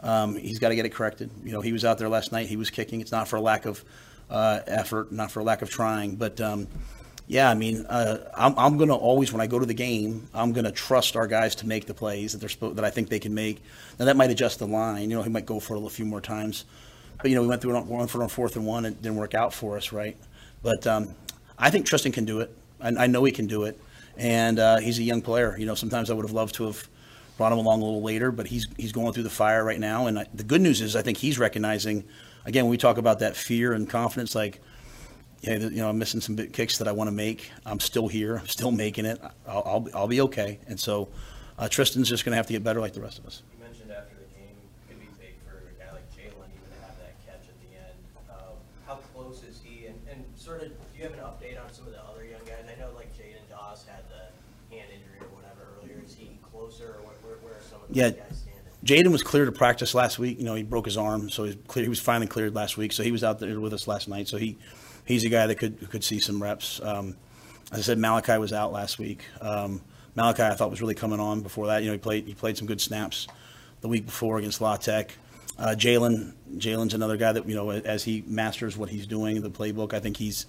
um, 0.00 0.36
he's 0.36 0.58
got 0.58 0.70
to 0.70 0.74
get 0.74 0.86
it 0.86 0.90
corrected. 0.90 1.30
You 1.42 1.52
know, 1.52 1.60
he 1.60 1.72
was 1.72 1.84
out 1.84 1.98
there 1.98 2.08
last 2.08 2.32
night. 2.32 2.46
He 2.48 2.56
was 2.56 2.70
kicking. 2.70 3.00
It's 3.00 3.12
not 3.12 3.28
for 3.28 3.36
a 3.36 3.40
lack 3.40 3.66
of 3.66 3.84
uh, 4.30 4.60
effort, 4.66 5.12
not 5.12 5.30
for 5.30 5.40
a 5.40 5.44
lack 5.44 5.62
of 5.62 5.70
trying, 5.70 6.16
but. 6.16 6.40
Um, 6.40 6.68
yeah, 7.26 7.48
I 7.48 7.54
mean, 7.54 7.86
uh, 7.86 8.30
I'm, 8.36 8.58
I'm 8.58 8.76
going 8.76 8.90
to 8.90 8.94
always, 8.94 9.32
when 9.32 9.40
I 9.40 9.46
go 9.46 9.58
to 9.58 9.64
the 9.64 9.72
game, 9.72 10.28
I'm 10.34 10.52
going 10.52 10.66
to 10.66 10.70
trust 10.70 11.16
our 11.16 11.26
guys 11.26 11.54
to 11.56 11.66
make 11.66 11.86
the 11.86 11.94
plays 11.94 12.32
that 12.32 12.38
they're 12.38 12.50
supposed, 12.50 12.76
that 12.76 12.84
I 12.84 12.90
think 12.90 13.08
they 13.08 13.18
can 13.18 13.32
make. 13.32 13.62
Now 13.98 14.04
that 14.04 14.16
might 14.16 14.30
adjust 14.30 14.58
the 14.58 14.66
line. 14.66 15.08
You 15.08 15.16
know, 15.16 15.22
he 15.22 15.30
might 15.30 15.46
go 15.46 15.58
for 15.58 15.76
it 15.76 15.82
a 15.82 15.88
few 15.88 16.04
more 16.04 16.20
times, 16.20 16.66
but 17.18 17.30
you 17.30 17.36
know, 17.36 17.42
we 17.42 17.48
went 17.48 17.62
through 17.62 17.78
one 17.80 18.06
for 18.06 18.22
on 18.22 18.28
fourth 18.28 18.56
and 18.56 18.66
one, 18.66 18.84
and 18.84 18.96
it 18.96 19.02
didn't 19.02 19.16
work 19.16 19.34
out 19.34 19.52
for 19.54 19.76
us, 19.76 19.92
right? 19.92 20.16
But 20.62 20.86
um, 20.86 21.14
I 21.58 21.70
think 21.70 21.86
Tristan 21.86 22.12
can 22.12 22.24
do 22.24 22.40
it. 22.40 22.56
I, 22.80 22.88
I 22.88 23.06
know 23.06 23.24
he 23.24 23.32
can 23.32 23.46
do 23.46 23.64
it, 23.64 23.78
and 24.16 24.58
uh, 24.58 24.78
he's 24.78 24.98
a 24.98 25.02
young 25.02 25.22
player. 25.22 25.56
You 25.58 25.66
know, 25.66 25.74
sometimes 25.74 26.10
I 26.10 26.14
would 26.14 26.24
have 26.24 26.32
loved 26.32 26.54
to 26.56 26.64
have 26.66 26.88
brought 27.36 27.52
him 27.52 27.58
along 27.58 27.82
a 27.82 27.84
little 27.84 28.02
later, 28.02 28.30
but 28.30 28.46
he's 28.46 28.66
he's 28.76 28.92
going 28.92 29.12
through 29.12 29.24
the 29.24 29.30
fire 29.30 29.64
right 29.64 29.80
now. 29.80 30.06
And 30.06 30.18
I, 30.20 30.26
the 30.34 30.44
good 30.44 30.60
news 30.60 30.80
is, 30.80 30.96
I 30.96 31.02
think 31.02 31.18
he's 31.18 31.38
recognizing. 31.38 32.04
Again, 32.46 32.64
when 32.64 32.70
we 32.70 32.76
talk 32.76 32.98
about 32.98 33.20
that 33.20 33.36
fear 33.36 33.72
and 33.72 33.88
confidence, 33.88 34.34
like 34.34 34.60
yeah, 35.42 35.56
you 35.58 35.70
know, 35.76 35.88
I'm 35.90 35.98
missing 35.98 36.20
some 36.20 36.34
big 36.36 36.52
kicks 36.52 36.78
that 36.78 36.88
I 36.88 36.92
want 36.92 37.08
to 37.08 37.12
make. 37.12 37.50
I'm 37.66 37.80
still 37.80 38.08
here. 38.08 38.36
I'm 38.38 38.46
still 38.48 38.70
making 38.72 39.04
it. 39.04 39.20
I'll, 39.46 39.62
I'll, 39.66 39.88
I'll 39.94 40.08
be 40.08 40.22
okay. 40.22 40.58
And 40.68 40.80
so 40.80 41.08
uh, 41.58 41.68
Tristan's 41.68 42.08
just 42.08 42.24
going 42.24 42.32
to 42.32 42.36
have 42.36 42.46
to 42.46 42.52
get 42.54 42.64
better 42.64 42.80
like 42.80 42.94
the 42.94 43.02
rest 43.02 43.18
of 43.18 43.26
us. 43.26 43.42
You 43.52 43.64
mentioned 43.64 43.90
after 43.92 44.16
the 44.16 44.24
game, 44.32 44.56
it 44.56 44.88
could 44.88 45.00
be 45.00 45.08
big 45.20 45.34
for 45.44 45.60
a 45.68 45.74
guy 45.76 45.92
like 45.92 46.08
Jalen 46.16 46.48
even 46.48 46.68
to 46.72 46.80
have 46.88 46.96
that 46.96 47.12
catch 47.28 47.44
at 47.44 47.56
the 47.60 47.76
end. 47.76 47.96
Um, 48.32 48.56
How 48.86 48.96
close 49.12 49.42
is 49.44 49.60
he? 49.62 49.84
And, 49.86 50.00
and 50.10 50.24
sort 50.34 50.62
of, 50.62 50.68
do 50.68 50.96
you 50.96 51.04
have 51.04 51.12
an 51.12 51.20
update 51.20 51.60
on 51.60 51.68
some 51.76 51.84
of 51.86 51.92
the 51.92 52.00
other 52.00 52.24
young 52.24 52.40
guys? 52.48 52.64
I 52.64 52.80
know 52.80 52.88
like 52.96 53.12
Jaidyn 53.12 53.44
Doss 53.52 53.84
had 53.84 54.00
the 54.08 54.32
hand 54.74 54.88
injury 54.96 55.20
or 55.20 55.28
whatever 55.36 55.76
earlier. 55.76 56.00
Is 56.00 56.14
he 56.16 56.38
closer 56.40 56.96
or 56.96 57.04
where, 57.04 57.16
where- 57.20 57.40
where 57.44 57.52
are 57.60 57.66
some 57.68 57.83
of 57.83 57.83
Yeah. 57.94 58.10
Jaidyn 58.84 59.10
was 59.10 59.22
clear 59.22 59.46
to 59.46 59.52
practice 59.52 59.94
last 59.94 60.18
week. 60.18 60.38
You 60.38 60.44
know, 60.44 60.54
he 60.54 60.62
broke 60.62 60.84
his 60.84 60.98
arm, 60.98 61.30
so 61.30 61.44
he's 61.44 61.56
clear. 61.68 61.84
He 61.84 61.88
was 61.88 62.00
finally 62.00 62.26
cleared 62.26 62.54
last 62.54 62.76
week, 62.76 62.92
so 62.92 63.02
he 63.02 63.12
was 63.12 63.24
out 63.24 63.38
there 63.38 63.58
with 63.58 63.72
us 63.72 63.88
last 63.88 64.08
night. 64.08 64.28
So 64.28 64.36
he, 64.36 64.58
he's 65.06 65.24
a 65.24 65.30
guy 65.30 65.46
that 65.46 65.54
could 65.54 65.88
could 65.90 66.04
see 66.04 66.20
some 66.20 66.42
reps. 66.42 66.82
Um, 66.82 67.16
as 67.72 67.78
I 67.78 67.82
said, 67.82 67.98
Malachi 67.98 68.36
was 68.36 68.52
out 68.52 68.72
last 68.72 68.98
week. 68.98 69.24
Um, 69.40 69.80
Malachi, 70.14 70.42
I 70.42 70.54
thought 70.54 70.70
was 70.70 70.82
really 70.82 70.94
coming 70.94 71.18
on 71.18 71.40
before 71.40 71.68
that. 71.68 71.82
You 71.82 71.86
know, 71.86 71.92
he 71.92 71.98
played 71.98 72.26
he 72.26 72.34
played 72.34 72.58
some 72.58 72.66
good 72.66 72.80
snaps 72.80 73.26
the 73.80 73.88
week 73.88 74.04
before 74.04 74.38
against 74.38 74.60
La 74.60 74.76
Tech. 74.76 75.16
Uh, 75.58 75.74
Jalen, 75.76 76.34
Jalen's 76.56 76.94
another 76.94 77.16
guy 77.16 77.32
that 77.32 77.48
you 77.48 77.54
know 77.54 77.70
as 77.70 78.04
he 78.04 78.22
masters 78.26 78.76
what 78.76 78.90
he's 78.90 79.06
doing, 79.06 79.36
in 79.36 79.42
the 79.42 79.50
playbook. 79.50 79.94
I 79.94 80.00
think 80.00 80.18
he's 80.18 80.44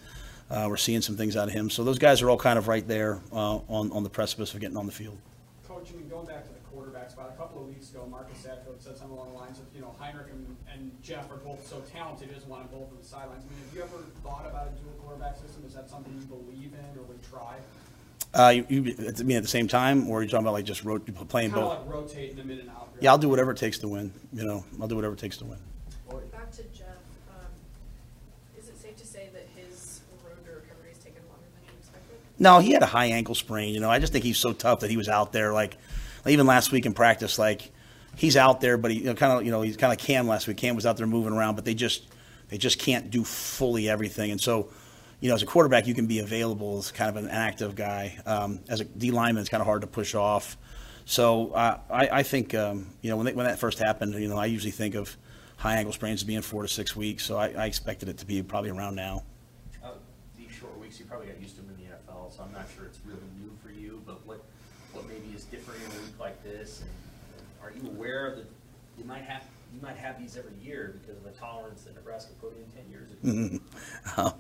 uh, 0.50 0.66
we're 0.68 0.78
seeing 0.78 1.02
some 1.02 1.16
things 1.16 1.38
out 1.38 1.48
of 1.48 1.54
him. 1.54 1.70
So 1.70 1.86
those 1.86 2.00
guys 2.00 2.22
are 2.22 2.30
all 2.30 2.38
kind 2.38 2.60
of 2.60 2.68
right 2.68 2.86
there 2.86 3.22
uh, 3.32 3.60
on 3.70 3.92
on 3.92 4.04
the 4.04 4.10
precipice 4.10 4.54
of 4.54 4.60
getting 4.60 4.78
on 4.78 4.86
the 4.86 4.92
field. 4.92 5.18
Coach, 5.68 5.92
I 5.94 5.98
mean, 5.98 6.10
going 6.10 6.26
back 6.26 6.44
to 6.44 6.55
the 7.10 7.16
quarterback 7.16 7.34
spot, 7.34 7.34
a 7.34 7.38
couple 7.38 7.62
of 7.62 7.68
weeks 7.68 7.90
ago, 7.92 8.08
Marcus 8.10 8.38
Satterfield 8.46 8.82
said 8.82 8.98
something 8.98 9.18
along 9.18 9.34
the 9.34 9.40
lines 9.40 9.60
of, 9.60 9.66
you 9.74 9.82
know, 9.82 9.94
Heinrich 10.00 10.28
and, 10.32 10.56
and 10.74 10.92
Jeff 11.02 11.30
are 11.32 11.38
both 11.38 11.66
so 11.68 11.82
talented, 11.92 12.28
he 12.30 12.34
doesn't 12.34 12.50
want 12.50 12.70
them 12.70 12.80
both 12.80 12.90
on 12.92 12.98
the 13.00 13.08
sidelines. 13.08 13.44
I 13.46 13.50
mean, 13.54 13.64
have 13.66 13.76
you 13.76 13.82
ever 13.84 14.04
thought 14.24 14.46
about 14.50 14.68
a 14.68 14.82
dual 14.82 14.94
quarterback 15.02 15.36
system? 15.38 15.64
Is 15.68 15.74
that 15.74 15.90
something 15.90 16.14
you 16.14 16.26
believe 16.26 16.74
in 16.74 17.00
or 17.00 17.04
would 17.04 17.22
try? 17.24 17.56
Uh, 18.34 18.50
you, 18.50 18.66
you, 18.70 18.96
I 19.18 19.24
mean, 19.24 19.38
at 19.38 19.44
the 19.44 19.50
same 19.50 19.68
time, 19.68 20.10
or 20.10 20.20
are 20.20 20.24
you 20.24 20.28
talking 20.30 20.44
about 20.44 20.54
like 20.54 20.66
just 20.66 20.84
ro- 20.84 21.00
playing 21.00 21.52
Kind 21.52 21.64
of 21.64 21.70
both? 21.70 21.88
like 21.88 21.96
rotating 21.96 22.36
them 22.36 22.52
in 22.52 22.60
and 22.60 22.70
out. 22.70 22.90
Yeah, 23.00 23.12
I'll 23.12 23.18
do 23.18 23.30
whatever 23.30 23.52
it 23.52 23.58
takes 23.58 23.78
to 23.80 23.88
win. 23.88 24.12
You 24.34 24.46
know, 24.46 24.66
I'll 24.82 24.88
do 24.88 24.96
whatever 24.96 25.14
it 25.14 25.20
takes 25.20 25.38
to 25.38 25.46
win. 25.46 25.58
Back 26.32 26.52
to 26.52 26.64
Jeff, 26.64 26.88
um, 27.30 27.46
is 28.58 28.68
it 28.68 28.78
safe 28.78 28.96
to 28.98 29.08
say 29.08 29.30
that 29.34 29.48
his 29.56 30.02
road 30.26 30.36
to 30.46 30.52
recovery 30.52 30.90
has 30.90 30.98
taken 31.00 31.22
longer 31.30 31.46
than 31.56 31.64
you 31.66 31.78
expected? 31.80 32.18
No, 32.40 32.60
he 32.60 32.72
had 32.72 32.84
a 32.84 32.88
high 32.88 33.08
ankle 33.08 33.36
sprain. 33.36 33.74
You 33.74 33.80
know, 33.80 33.90
I 33.90 34.00
just 34.00 34.12
think 34.12 34.26
he's 34.26 34.38
so 34.38 34.52
tough 34.54 34.82
that 34.82 34.90
he 34.90 34.98
was 34.98 35.08
out 35.08 35.32
there. 35.32 35.54
Like, 35.54 35.78
even 36.28 36.46
last 36.46 36.72
week 36.72 36.86
in 36.86 36.94
practice, 36.94 37.38
like 37.38 37.72
he's 38.16 38.38
out 38.38 38.62
there, 38.62 38.78
but 38.78 38.92
he 38.92 39.00
you 39.00 39.06
know, 39.06 39.14
kind 39.16 39.34
of, 39.34 39.46
you 39.46 39.52
know, 39.52 39.62
he's 39.62 39.78
kind 39.78 39.94
of 39.94 40.00
Cam 40.00 40.28
last 40.28 40.48
week. 40.48 40.58
Cam 40.58 40.76
was 40.76 40.86
out 40.86 40.98
there 40.98 41.08
moving 41.08 41.34
around, 41.34 41.56
but 41.56 41.66
they 41.66 41.74
just, 41.74 42.08
they 42.50 42.58
just 42.58 42.80
can't 42.80 43.10
do 43.10 43.24
fully 43.24 43.90
everything. 43.90 44.32
And 44.32 44.40
so, 44.40 44.70
you 45.20 45.30
know, 45.30 45.36
as 45.36 45.44
a 45.44 45.46
quarterback, 45.46 45.88
you 45.88 45.94
can 45.94 46.08
be 46.08 46.20
available 46.20 46.78
as 46.78 46.92
kind 46.92 47.10
of 47.10 47.24
an 47.24 47.30
active 47.30 47.76
guy. 47.76 48.18
Um, 48.26 48.60
as 48.68 48.82
a 48.82 48.86
D 48.86 49.12
lineman, 49.12 49.42
it's 49.42 49.50
kind 49.50 49.62
of 49.62 49.68
hard 49.68 49.82
to 49.82 49.88
push 49.88 50.16
off. 50.16 50.58
So 51.06 51.52
uh, 51.52 51.80
I, 51.90 52.10
I 52.12 52.24
think, 52.24 52.56
um, 52.56 52.88
you 53.02 53.10
know, 53.10 53.18
when, 53.18 53.28
they, 53.28 53.34
when 53.34 53.46
that 53.46 53.60
first 53.60 53.80
happened, 53.80 54.14
you 54.16 54.28
know, 54.28 54.38
I 54.38 54.48
usually 54.48 54.72
think 54.72 54.96
of 54.96 55.16
high 55.58 55.76
ankle 55.78 55.94
sprains 55.94 56.24
being 56.24 56.42
four 56.42 56.64
to 56.64 56.68
six 56.68 56.96
weeks. 56.96 57.24
So 57.24 57.38
I, 57.38 57.50
I 57.50 57.66
expected 57.66 58.10
it 58.10 58.18
to 58.20 58.26
be 58.26 58.42
probably 58.42 58.72
around 58.72 58.96
now. 58.96 59.24
Uh, 59.84 59.90
These 60.38 60.52
short 60.52 60.78
weeks, 60.80 61.00
you 61.00 61.06
probably 61.06 61.28
got 61.28 61.40
used 61.40 61.56
to 61.56 61.62
them 61.62 61.76
in 61.78 61.86
the 61.86 61.92
NFL, 61.92 62.36
so 62.36 62.44
I'm 62.44 62.52
not 62.52 62.68
sure 62.76 62.86
it's 62.86 63.00
really 63.06 63.22
new 63.40 63.52
for 63.64 63.72
you, 63.72 64.02
but 64.06 64.26
what, 64.26 64.44
what 64.94 65.08
maybe 65.08 65.36
is 65.36 65.46
different 65.46 65.80
in 65.82 65.92
a 65.92 66.02
week 66.02 66.15
like 66.26 66.44
this? 66.44 66.82
And 66.82 66.90
Are 67.62 67.72
you 67.78 67.88
aware 67.90 68.34
that 68.36 68.46
you 68.98 69.06
might 69.06 69.22
have, 69.24 69.44
you 69.74 69.82
might 69.82 69.96
have 69.96 70.20
these 70.20 70.38
every 70.38 70.54
year 70.64 70.96
because 71.00 71.18
of 71.18 71.24
the 71.24 71.40
tolerance 71.40 71.84
that 71.84 71.94
Nebraska 71.96 72.32
put 72.42 72.54
in 72.58 72.66
ten 72.74 72.90
years 72.90 73.12
ago. 73.12 73.60
Oh, 74.18 74.34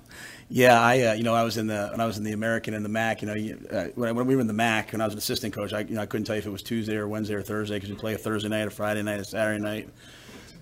yeah, 0.49 0.79
I 0.81 1.01
uh, 1.01 1.13
you 1.13 1.23
know 1.23 1.33
I 1.35 1.43
was 1.43 1.57
in 1.57 1.67
the 1.67 1.89
when 1.91 1.99
I 1.99 2.05
was 2.05 2.17
in 2.17 2.23
the 2.23 2.31
American 2.31 2.73
and 2.73 2.83
the 2.83 2.89
MAC. 2.89 3.21
You 3.21 3.27
know, 3.27 3.35
you, 3.35 3.67
uh, 3.71 3.85
when, 3.95 4.15
when 4.15 4.25
we 4.25 4.35
were 4.35 4.41
in 4.41 4.47
the 4.47 4.53
MAC, 4.53 4.93
when 4.93 5.01
I 5.01 5.05
was 5.05 5.13
an 5.13 5.17
assistant 5.17 5.53
coach, 5.53 5.73
I 5.73 5.81
you 5.81 5.95
know 5.95 6.01
I 6.01 6.05
couldn't 6.05 6.25
tell 6.25 6.35
you 6.35 6.39
if 6.39 6.45
it 6.45 6.51
was 6.51 6.63
Tuesday 6.63 6.95
or 6.95 7.07
Wednesday 7.07 7.35
or 7.35 7.41
Thursday 7.43 7.75
because 7.75 7.89
we 7.89 7.95
play 7.95 8.13
a 8.13 8.17
Thursday 8.17 8.49
night, 8.49 8.67
a 8.67 8.71
Friday 8.71 9.03
night, 9.03 9.19
a 9.19 9.25
Saturday 9.25 9.61
night. 9.61 9.89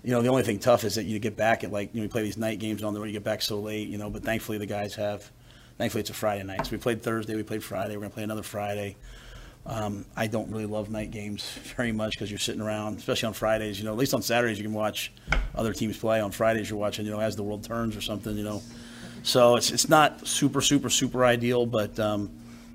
You 0.02 0.10
know, 0.10 0.20
the 0.20 0.28
only 0.28 0.42
thing 0.42 0.58
tough 0.58 0.84
is 0.84 0.96
that 0.96 1.04
you 1.04 1.18
get 1.18 1.36
back 1.36 1.64
at 1.64 1.72
like 1.72 1.94
you 1.94 2.00
know 2.00 2.04
we 2.04 2.08
play 2.08 2.22
these 2.22 2.36
night 2.36 2.58
games 2.58 2.82
on 2.82 2.92
the 2.92 3.00
road. 3.00 3.06
You 3.06 3.12
get 3.12 3.24
back 3.24 3.40
so 3.40 3.60
late, 3.60 3.88
you 3.88 3.96
know. 3.98 4.10
But 4.10 4.24
thankfully 4.24 4.58
the 4.58 4.66
guys 4.66 4.94
have. 4.96 5.30
Thankfully 5.78 6.00
it's 6.00 6.10
a 6.10 6.14
Friday 6.14 6.44
night. 6.44 6.66
So 6.66 6.72
we 6.72 6.78
played 6.78 7.02
Thursday, 7.02 7.34
we 7.34 7.42
played 7.42 7.62
Friday. 7.62 7.96
We're 7.96 8.02
gonna 8.02 8.14
play 8.14 8.24
another 8.24 8.42
Friday. 8.42 8.96
Um, 9.66 10.04
I 10.14 10.26
don't 10.26 10.50
really 10.50 10.66
love 10.66 10.90
night 10.90 11.10
games 11.10 11.50
very 11.76 11.92
much 11.92 12.12
because 12.12 12.30
you're 12.30 12.38
sitting 12.38 12.60
around, 12.60 12.98
especially 12.98 13.28
on 13.28 13.32
Fridays. 13.32 13.78
You 13.78 13.86
know, 13.86 13.92
at 13.92 13.98
least 13.98 14.14
on 14.14 14.22
Saturdays 14.22 14.58
you 14.58 14.64
can 14.64 14.74
watch 14.74 15.12
other 15.54 15.72
teams 15.72 15.96
play. 15.96 16.20
On 16.20 16.30
Fridays 16.30 16.68
you're 16.68 16.78
watching, 16.78 17.06
you 17.06 17.12
know, 17.12 17.20
as 17.20 17.36
the 17.36 17.42
world 17.42 17.64
turns 17.64 17.96
or 17.96 18.00
something. 18.00 18.36
You 18.36 18.44
know, 18.44 18.62
so 19.22 19.56
it's 19.56 19.70
it's 19.70 19.88
not 19.88 20.26
super 20.26 20.60
super 20.60 20.90
super 20.90 21.24
ideal, 21.24 21.66
but 21.66 21.98
um, 21.98 22.30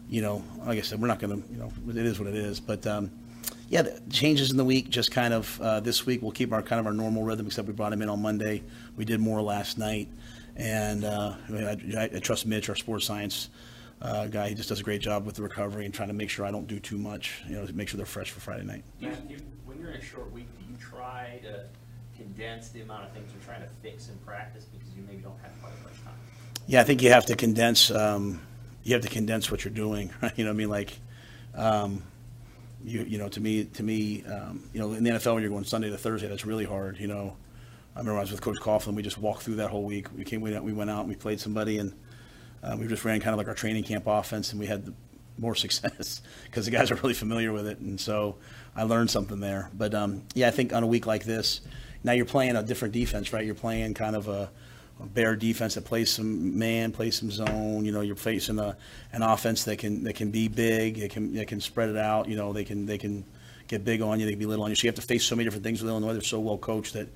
you 0.09 0.21
know, 0.21 0.43
like 0.65 0.79
I 0.79 0.81
said, 0.81 0.99
we're 0.99 1.07
not 1.07 1.19
going 1.19 1.41
to, 1.41 1.51
you 1.51 1.59
know, 1.59 1.71
it 1.89 1.97
is 1.97 2.19
what 2.19 2.27
it 2.27 2.35
is. 2.35 2.59
But 2.59 2.85
um, 2.87 3.11
yeah, 3.69 3.83
changes 4.09 4.49
in 4.49 4.57
the 4.57 4.65
week. 4.65 4.89
Just 4.89 5.11
kind 5.11 5.33
of 5.33 5.61
uh, 5.61 5.79
this 5.81 6.07
week 6.07 6.23
we'll 6.23 6.31
keep 6.31 6.51
our 6.51 6.63
kind 6.63 6.79
of 6.79 6.87
our 6.87 6.93
normal 6.93 7.23
rhythm, 7.23 7.45
except 7.45 7.67
we 7.67 7.73
brought 7.73 7.93
him 7.93 8.01
in 8.01 8.09
on 8.09 8.21
Monday. 8.21 8.63
We 8.97 9.05
did 9.05 9.19
more 9.19 9.43
last 9.43 9.77
night, 9.77 10.07
and 10.55 11.05
uh, 11.05 11.35
I, 11.53 11.77
I, 11.97 12.03
I 12.15 12.19
trust 12.19 12.47
Mitch, 12.47 12.67
our 12.67 12.75
sports 12.75 13.05
science 13.05 13.49
uh, 14.01 14.27
guy. 14.27 14.49
He 14.49 14.55
just 14.55 14.69
does 14.69 14.79
a 14.79 14.83
great 14.83 15.01
job 15.01 15.25
with 15.25 15.35
the 15.35 15.43
recovery 15.43 15.85
and 15.85 15.93
trying 15.93 16.07
to 16.09 16.13
make 16.13 16.29
sure 16.29 16.45
I 16.45 16.51
don't 16.51 16.67
do 16.67 16.79
too 16.79 16.97
much. 16.97 17.41
You 17.47 17.55
know, 17.55 17.65
to 17.65 17.73
make 17.73 17.89
sure 17.89 17.97
they're 17.97 18.05
fresh 18.05 18.31
for 18.31 18.39
Friday 18.39 18.63
night. 18.63 18.83
Matt, 18.99 19.29
you, 19.29 19.37
when 19.65 19.79
you're 19.79 19.91
in 19.91 19.99
a 19.99 20.03
short 20.03 20.31
week, 20.31 20.47
do 20.57 20.65
you 20.71 20.77
try 20.77 21.39
to 21.43 21.65
condense 22.15 22.69
the 22.69 22.81
amount 22.81 23.05
of 23.05 23.11
things 23.11 23.31
you're 23.33 23.43
trying 23.43 23.61
to 23.61 23.69
fix 23.81 24.09
in 24.09 24.15
practice 24.17 24.65
because 24.65 24.93
you 24.95 25.03
maybe 25.07 25.21
don't 25.21 25.39
have 25.41 25.51
quite 25.61 25.73
as 25.73 25.83
much 25.83 26.03
time? 26.03 26.13
Yeah, 26.67 26.81
I 26.81 26.83
think 26.83 27.01
you 27.01 27.09
have 27.09 27.25
to 27.25 27.35
condense. 27.35 27.91
Um, 27.91 28.41
you 28.83 28.93
have 28.93 29.03
to 29.03 29.09
condense 29.09 29.51
what 29.51 29.63
you're 29.65 29.73
doing. 29.73 30.11
Right? 30.21 30.37
You 30.37 30.45
know, 30.45 30.51
what 30.51 30.55
I 30.55 30.57
mean, 30.57 30.69
like, 30.69 30.97
um, 31.55 32.03
you 32.83 33.01
you 33.03 33.17
know, 33.17 33.27
to 33.29 33.41
me, 33.41 33.65
to 33.65 33.83
me, 33.83 34.23
um, 34.25 34.69
you 34.73 34.79
know, 34.79 34.93
in 34.93 35.03
the 35.03 35.11
NFL 35.11 35.33
when 35.33 35.43
you're 35.43 35.51
going 35.51 35.65
Sunday 35.65 35.89
to 35.89 35.97
Thursday, 35.97 36.27
that's 36.27 36.45
really 36.45 36.65
hard. 36.65 36.97
You 36.99 37.07
know, 37.07 37.35
I 37.95 37.99
remember 37.99 38.19
I 38.19 38.21
was 38.21 38.31
with 38.31 38.41
Coach 38.41 38.59
Coughlin. 38.59 38.95
We 38.95 39.03
just 39.03 39.17
walked 39.17 39.43
through 39.43 39.55
that 39.55 39.69
whole 39.69 39.83
week. 39.83 40.07
We 40.15 40.23
came, 40.23 40.41
we, 40.41 40.57
we 40.59 40.71
went 40.71 40.89
out 40.89 41.01
and 41.01 41.09
we 41.09 41.15
played 41.15 41.39
somebody, 41.39 41.79
and 41.79 41.93
uh, 42.63 42.75
we 42.79 42.87
just 42.87 43.05
ran 43.05 43.19
kind 43.19 43.33
of 43.33 43.37
like 43.37 43.47
our 43.47 43.53
training 43.53 43.83
camp 43.83 44.05
offense, 44.07 44.51
and 44.51 44.59
we 44.59 44.67
had 44.67 44.93
more 45.37 45.55
success 45.65 46.21
because 46.45 46.65
the 46.65 46.71
guys 46.71 46.91
are 46.91 46.95
really 46.95 47.13
familiar 47.13 47.51
with 47.51 47.67
it, 47.67 47.79
and 47.79 47.99
so 47.99 48.35
I 48.75 48.83
learned 48.83 49.09
something 49.09 49.39
there. 49.39 49.69
But 49.73 49.93
um, 49.93 50.23
yeah, 50.33 50.47
I 50.47 50.51
think 50.51 50.73
on 50.73 50.83
a 50.83 50.87
week 50.87 51.05
like 51.05 51.23
this, 51.23 51.61
now 52.03 52.13
you're 52.13 52.25
playing 52.25 52.55
a 52.55 52.63
different 52.63 52.93
defense, 52.93 53.33
right? 53.33 53.45
You're 53.45 53.55
playing 53.55 53.93
kind 53.93 54.15
of 54.15 54.27
a, 54.27 54.49
a 55.01 55.05
bear 55.05 55.35
defense 55.35 55.75
that 55.75 55.85
plays 55.85 56.09
some 56.11 56.57
man, 56.57 56.91
plays 56.91 57.15
some 57.17 57.31
zone. 57.31 57.85
You 57.85 57.91
know, 57.91 58.01
you're 58.01 58.15
facing 58.15 58.59
a, 58.59 58.77
an 59.11 59.21
offense 59.21 59.63
that 59.65 59.79
can 59.79 60.03
that 60.03 60.15
can 60.15 60.31
be 60.31 60.47
big, 60.47 60.99
it 60.99 61.11
can 61.11 61.33
they 61.33 61.45
can 61.45 61.61
spread 61.61 61.89
it 61.89 61.97
out. 61.97 62.27
You 62.27 62.35
know, 62.35 62.53
they 62.53 62.63
can 62.63 62.85
they 62.85 62.97
can 62.97 63.25
get 63.67 63.83
big 63.85 64.01
on 64.01 64.19
you, 64.19 64.25
they 64.25 64.33
can 64.33 64.39
be 64.39 64.45
little 64.45 64.63
on 64.63 64.71
you. 64.71 64.75
So 64.75 64.85
you 64.85 64.89
have 64.89 64.95
to 64.95 65.01
face 65.01 65.23
so 65.23 65.35
many 65.35 65.45
different 65.45 65.63
things 65.63 65.81
with 65.81 65.89
Illinois. 65.89 66.13
They're 66.13 66.21
so 66.21 66.39
well 66.39 66.57
coached 66.57 66.93
that 66.93 67.07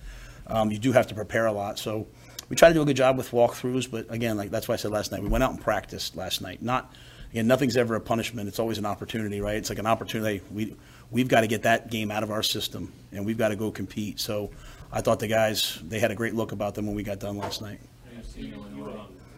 um, 0.48 0.72
you 0.72 0.78
do 0.78 0.92
have 0.92 1.08
to 1.08 1.16
prepare 1.16 1.46
a 1.48 1.52
lot. 1.52 1.80
So 1.80 2.08
we 2.50 2.56
try 2.56 2.68
to 2.70 2.74
do 2.74 2.82
a 2.82 2.86
good 2.86 2.98
job 2.98 3.18
with 3.18 3.32
walkthroughs, 3.32 3.90
but 3.90 4.12
again, 4.12 4.38
like 4.38 4.52
that's 4.52 4.68
why 4.68 4.74
I 4.74 4.78
said 4.78 4.92
last 4.92 5.12
night, 5.12 5.22
we 5.22 5.30
went 5.30 5.44
out 5.44 5.52
and 5.52 5.62
practiced 5.62 6.16
last 6.16 6.42
night. 6.42 6.62
Not 6.62 6.94
again, 7.32 7.48
nothing's 7.48 7.78
ever 7.78 7.96
a 7.96 8.02
punishment. 8.02 8.48
It's 8.48 8.60
always 8.60 8.78
an 8.78 8.86
opportunity, 8.86 9.42
right? 9.42 9.56
It's 9.56 9.70
like 9.70 9.80
an 9.80 9.88
opportunity. 9.88 10.42
We 10.52 10.76
we've 11.12 11.28
got 11.28 11.42
to 11.42 11.48
get 11.48 11.64
that 11.64 11.90
game 11.90 12.12
out 12.12 12.24
of 12.24 12.32
our 12.32 12.44
system, 12.44 12.92
and 13.12 13.26
we've 13.26 13.38
got 13.38 13.50
to 13.50 13.56
go 13.56 13.72
compete. 13.72 14.20
So 14.20 14.52
I 14.92 15.02
thought 15.02 15.20
the 15.20 15.28
guys 15.28 15.80
they 15.88 16.00
had 16.00 16.12
a 16.12 16.16
great 16.16 16.36
look 16.36 16.52
about 16.52 16.76
them 16.76 16.86
when 16.86 16.96
we 16.96 17.04
got 17.04 17.20
done 17.20 17.38
last 17.38 17.62
night. 17.62 17.80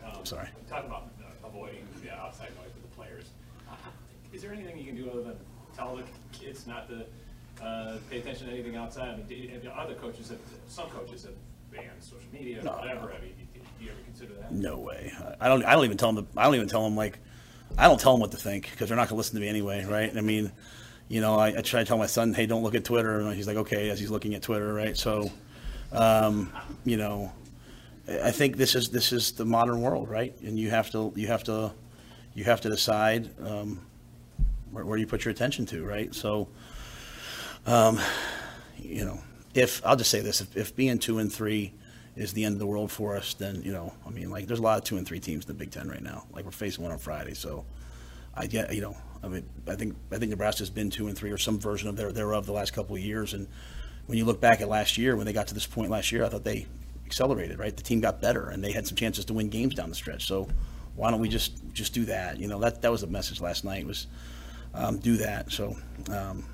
Um, 0.06 0.26
Sorry. 0.26 0.48
Talk 0.70 0.86
about 0.86 1.10
uh, 1.22 1.48
avoiding 1.48 1.88
the 2.04 2.12
outside 2.12 2.50
noise 2.56 2.74
with 2.74 2.90
the 2.90 2.96
players. 2.96 3.26
Is 4.34 4.42
there 4.42 4.52
anything 4.52 4.78
you 4.78 4.86
can 4.86 4.96
do 4.96 5.10
other 5.10 5.24
than 5.24 5.38
tell 5.76 5.96
the 5.96 6.04
kids 6.38 6.66
not 6.66 6.90
to 6.90 7.06
uh, 7.64 7.98
pay 8.10 8.20
attention 8.20 8.48
to 8.48 8.54
anything 8.54 8.76
outside? 8.76 9.10
I 9.10 9.18
mean, 9.18 9.62
other 9.78 9.94
coaches 9.94 10.30
have, 10.30 10.40
some 10.68 10.90
coaches 10.90 11.24
have 11.24 11.34
banned 11.76 12.02
social 12.04 12.28
media, 12.32 12.64
No. 12.64 12.72
whatever. 12.74 13.14
I 13.14 13.22
mean, 13.22 13.34
do 13.54 13.60
do 13.80 13.86
you 13.86 13.92
ever 13.92 14.00
consider 14.06 14.34
that? 14.36 14.52
No 14.52 14.80
way. 14.80 15.12
I 15.40 15.48
don't. 15.48 15.64
I 15.66 15.74
don't 15.74 15.86
even 15.86 15.98
tell 15.98 16.12
them. 16.14 16.28
I 16.38 16.44
don't 16.46 16.56
even 16.56 16.68
tell 16.68 16.84
them 16.84 16.96
like. 16.96 17.20
I 17.78 17.88
don't 17.88 18.00
tell 18.00 18.14
them 18.14 18.22
what 18.22 18.32
to 18.32 18.38
think 18.38 18.70
because 18.72 18.88
they're 18.88 18.96
not 18.96 19.10
going 19.10 19.16
to 19.16 19.16
listen 19.16 19.36
to 19.36 19.42
me 19.42 19.48
anyway, 19.50 19.84
right? 19.86 20.16
I 20.16 20.22
mean, 20.22 20.52
you 21.10 21.20
know, 21.20 21.36
I, 21.38 21.48
I 21.58 21.62
try 21.62 21.82
to 21.82 21.86
tell 21.86 21.98
my 21.98 22.06
son, 22.06 22.34
"Hey, 22.34 22.46
don't 22.46 22.64
look 22.64 22.76
at 22.76 22.86
Twitter," 22.86 23.20
and 23.20 23.34
he's 23.36 23.48
like, 23.48 23.58
"Okay," 23.58 23.90
as 23.90 24.00
he's 24.00 24.12
looking 24.12 24.34
at 24.36 24.42
Twitter, 24.42 24.74
right? 24.74 24.96
So, 24.96 25.30
um, 25.92 26.52
you 26.86 26.98
know, 26.98 27.32
I 28.08 28.28
I 28.28 28.32
think 28.32 28.56
this 28.58 28.76
is 28.76 28.90
this 28.90 29.12
is 29.12 29.32
the 29.34 29.46
modern 29.46 29.82
world, 29.82 30.10
right? 30.10 30.34
And 30.42 30.58
you 30.58 30.70
have 30.70 30.90
to 30.92 31.12
you 31.16 31.28
have 31.28 31.44
to 31.46 31.74
you 32.34 32.44
have 32.46 32.62
to 32.62 32.70
decide 32.70 33.30
um, 33.46 33.82
where, 34.72 34.86
where 34.86 34.98
you 34.98 35.08
put 35.08 35.26
your 35.26 35.32
attention 35.32 35.66
to, 35.68 35.84
right? 35.86 36.14
So, 36.14 36.48
um, 37.66 38.00
you 38.78 39.06
know, 39.06 39.20
if 39.56 39.84
I'll 39.86 39.96
just 39.96 40.12
say 40.12 40.20
this: 40.20 40.42
if, 40.42 40.56
if 40.56 40.76
being 40.76 41.00
two 41.00 41.18
and 41.18 41.32
three 41.32 41.74
is 42.16 42.34
the 42.34 42.44
end 42.44 42.54
of 42.54 42.60
the 42.60 42.68
world 42.68 42.92
for 42.92 43.16
us, 43.16 43.34
then 43.34 43.64
you 43.64 43.72
know, 43.72 43.94
I 44.06 44.10
mean, 44.12 44.30
like 44.30 44.46
there's 44.48 44.60
a 44.60 44.64
lot 44.64 44.78
of 44.78 44.84
two 44.84 44.98
and 44.98 45.08
three 45.08 45.20
teams 45.20 45.46
in 45.46 45.48
the 45.48 45.54
Big 45.54 45.72
Ten 45.72 45.90
right 45.90 46.04
now. 46.04 46.26
Like 46.32 46.46
we're 46.46 46.52
facing 46.52 46.84
one 46.84 46.92
on 46.92 47.00
Friday, 47.00 47.34
so 47.34 47.66
I 48.36 48.48
get, 48.48 48.74
you 48.76 48.82
know, 48.82 48.96
I 49.24 49.30
mean, 49.30 49.46
I 49.68 49.76
think 49.76 49.96
I 50.12 50.18
think 50.18 50.30
Nebraska's 50.30 50.70
been 50.70 50.90
two 50.90 51.08
and 51.08 51.18
three 51.18 51.32
or 51.32 51.38
some 51.38 51.58
version 51.58 51.90
of 51.90 51.96
their 51.96 52.12
thereof 52.12 52.46
the 52.46 52.52
last 52.52 52.74
couple 52.74 52.96
of 52.96 53.02
years, 53.02 53.34
and 53.34 53.48
when 54.08 54.18
you 54.18 54.26
look 54.26 54.42
back 54.42 54.62
at 54.62 54.68
last 54.68 54.98
year, 54.98 55.16
when 55.16 55.26
they 55.26 55.34
got 55.34 55.48
to 55.48 55.54
this 55.54 55.66
point 55.66 55.90
last 55.90 56.12
year, 56.12 56.24
I 56.26 56.30
thought 56.30 56.44
they 56.44 56.68
accelerated, 57.06 57.58
right? 57.58 57.76
The 57.76 57.82
team 57.82 58.02
got 58.02 58.22
better, 58.22 58.50
and 58.50 58.64
they 58.64 58.74
had 58.74 58.86
some 58.86 58.98
chances 58.98 59.26
to 59.26 59.34
win 59.34 59.50
games 59.50 59.74
down 59.74 59.90
the 59.90 59.96
stretch. 59.96 60.28
So 60.28 60.50
why 60.96 61.12
don't 61.12 61.22
we 61.22 61.30
just 61.30 61.54
just 61.74 61.94
do 61.94 62.04
that? 62.06 62.40
You 62.40 62.50
know, 62.50 62.60
that 62.60 62.82
that 62.82 62.92
was 62.92 63.02
the 63.02 63.08
message 63.08 63.40
last 63.40 63.64
night 63.64 63.88
was 63.88 64.08
um, 64.74 64.98
do 64.98 65.16
that. 65.18 65.50
So. 65.54 65.78
Um, 66.12 66.46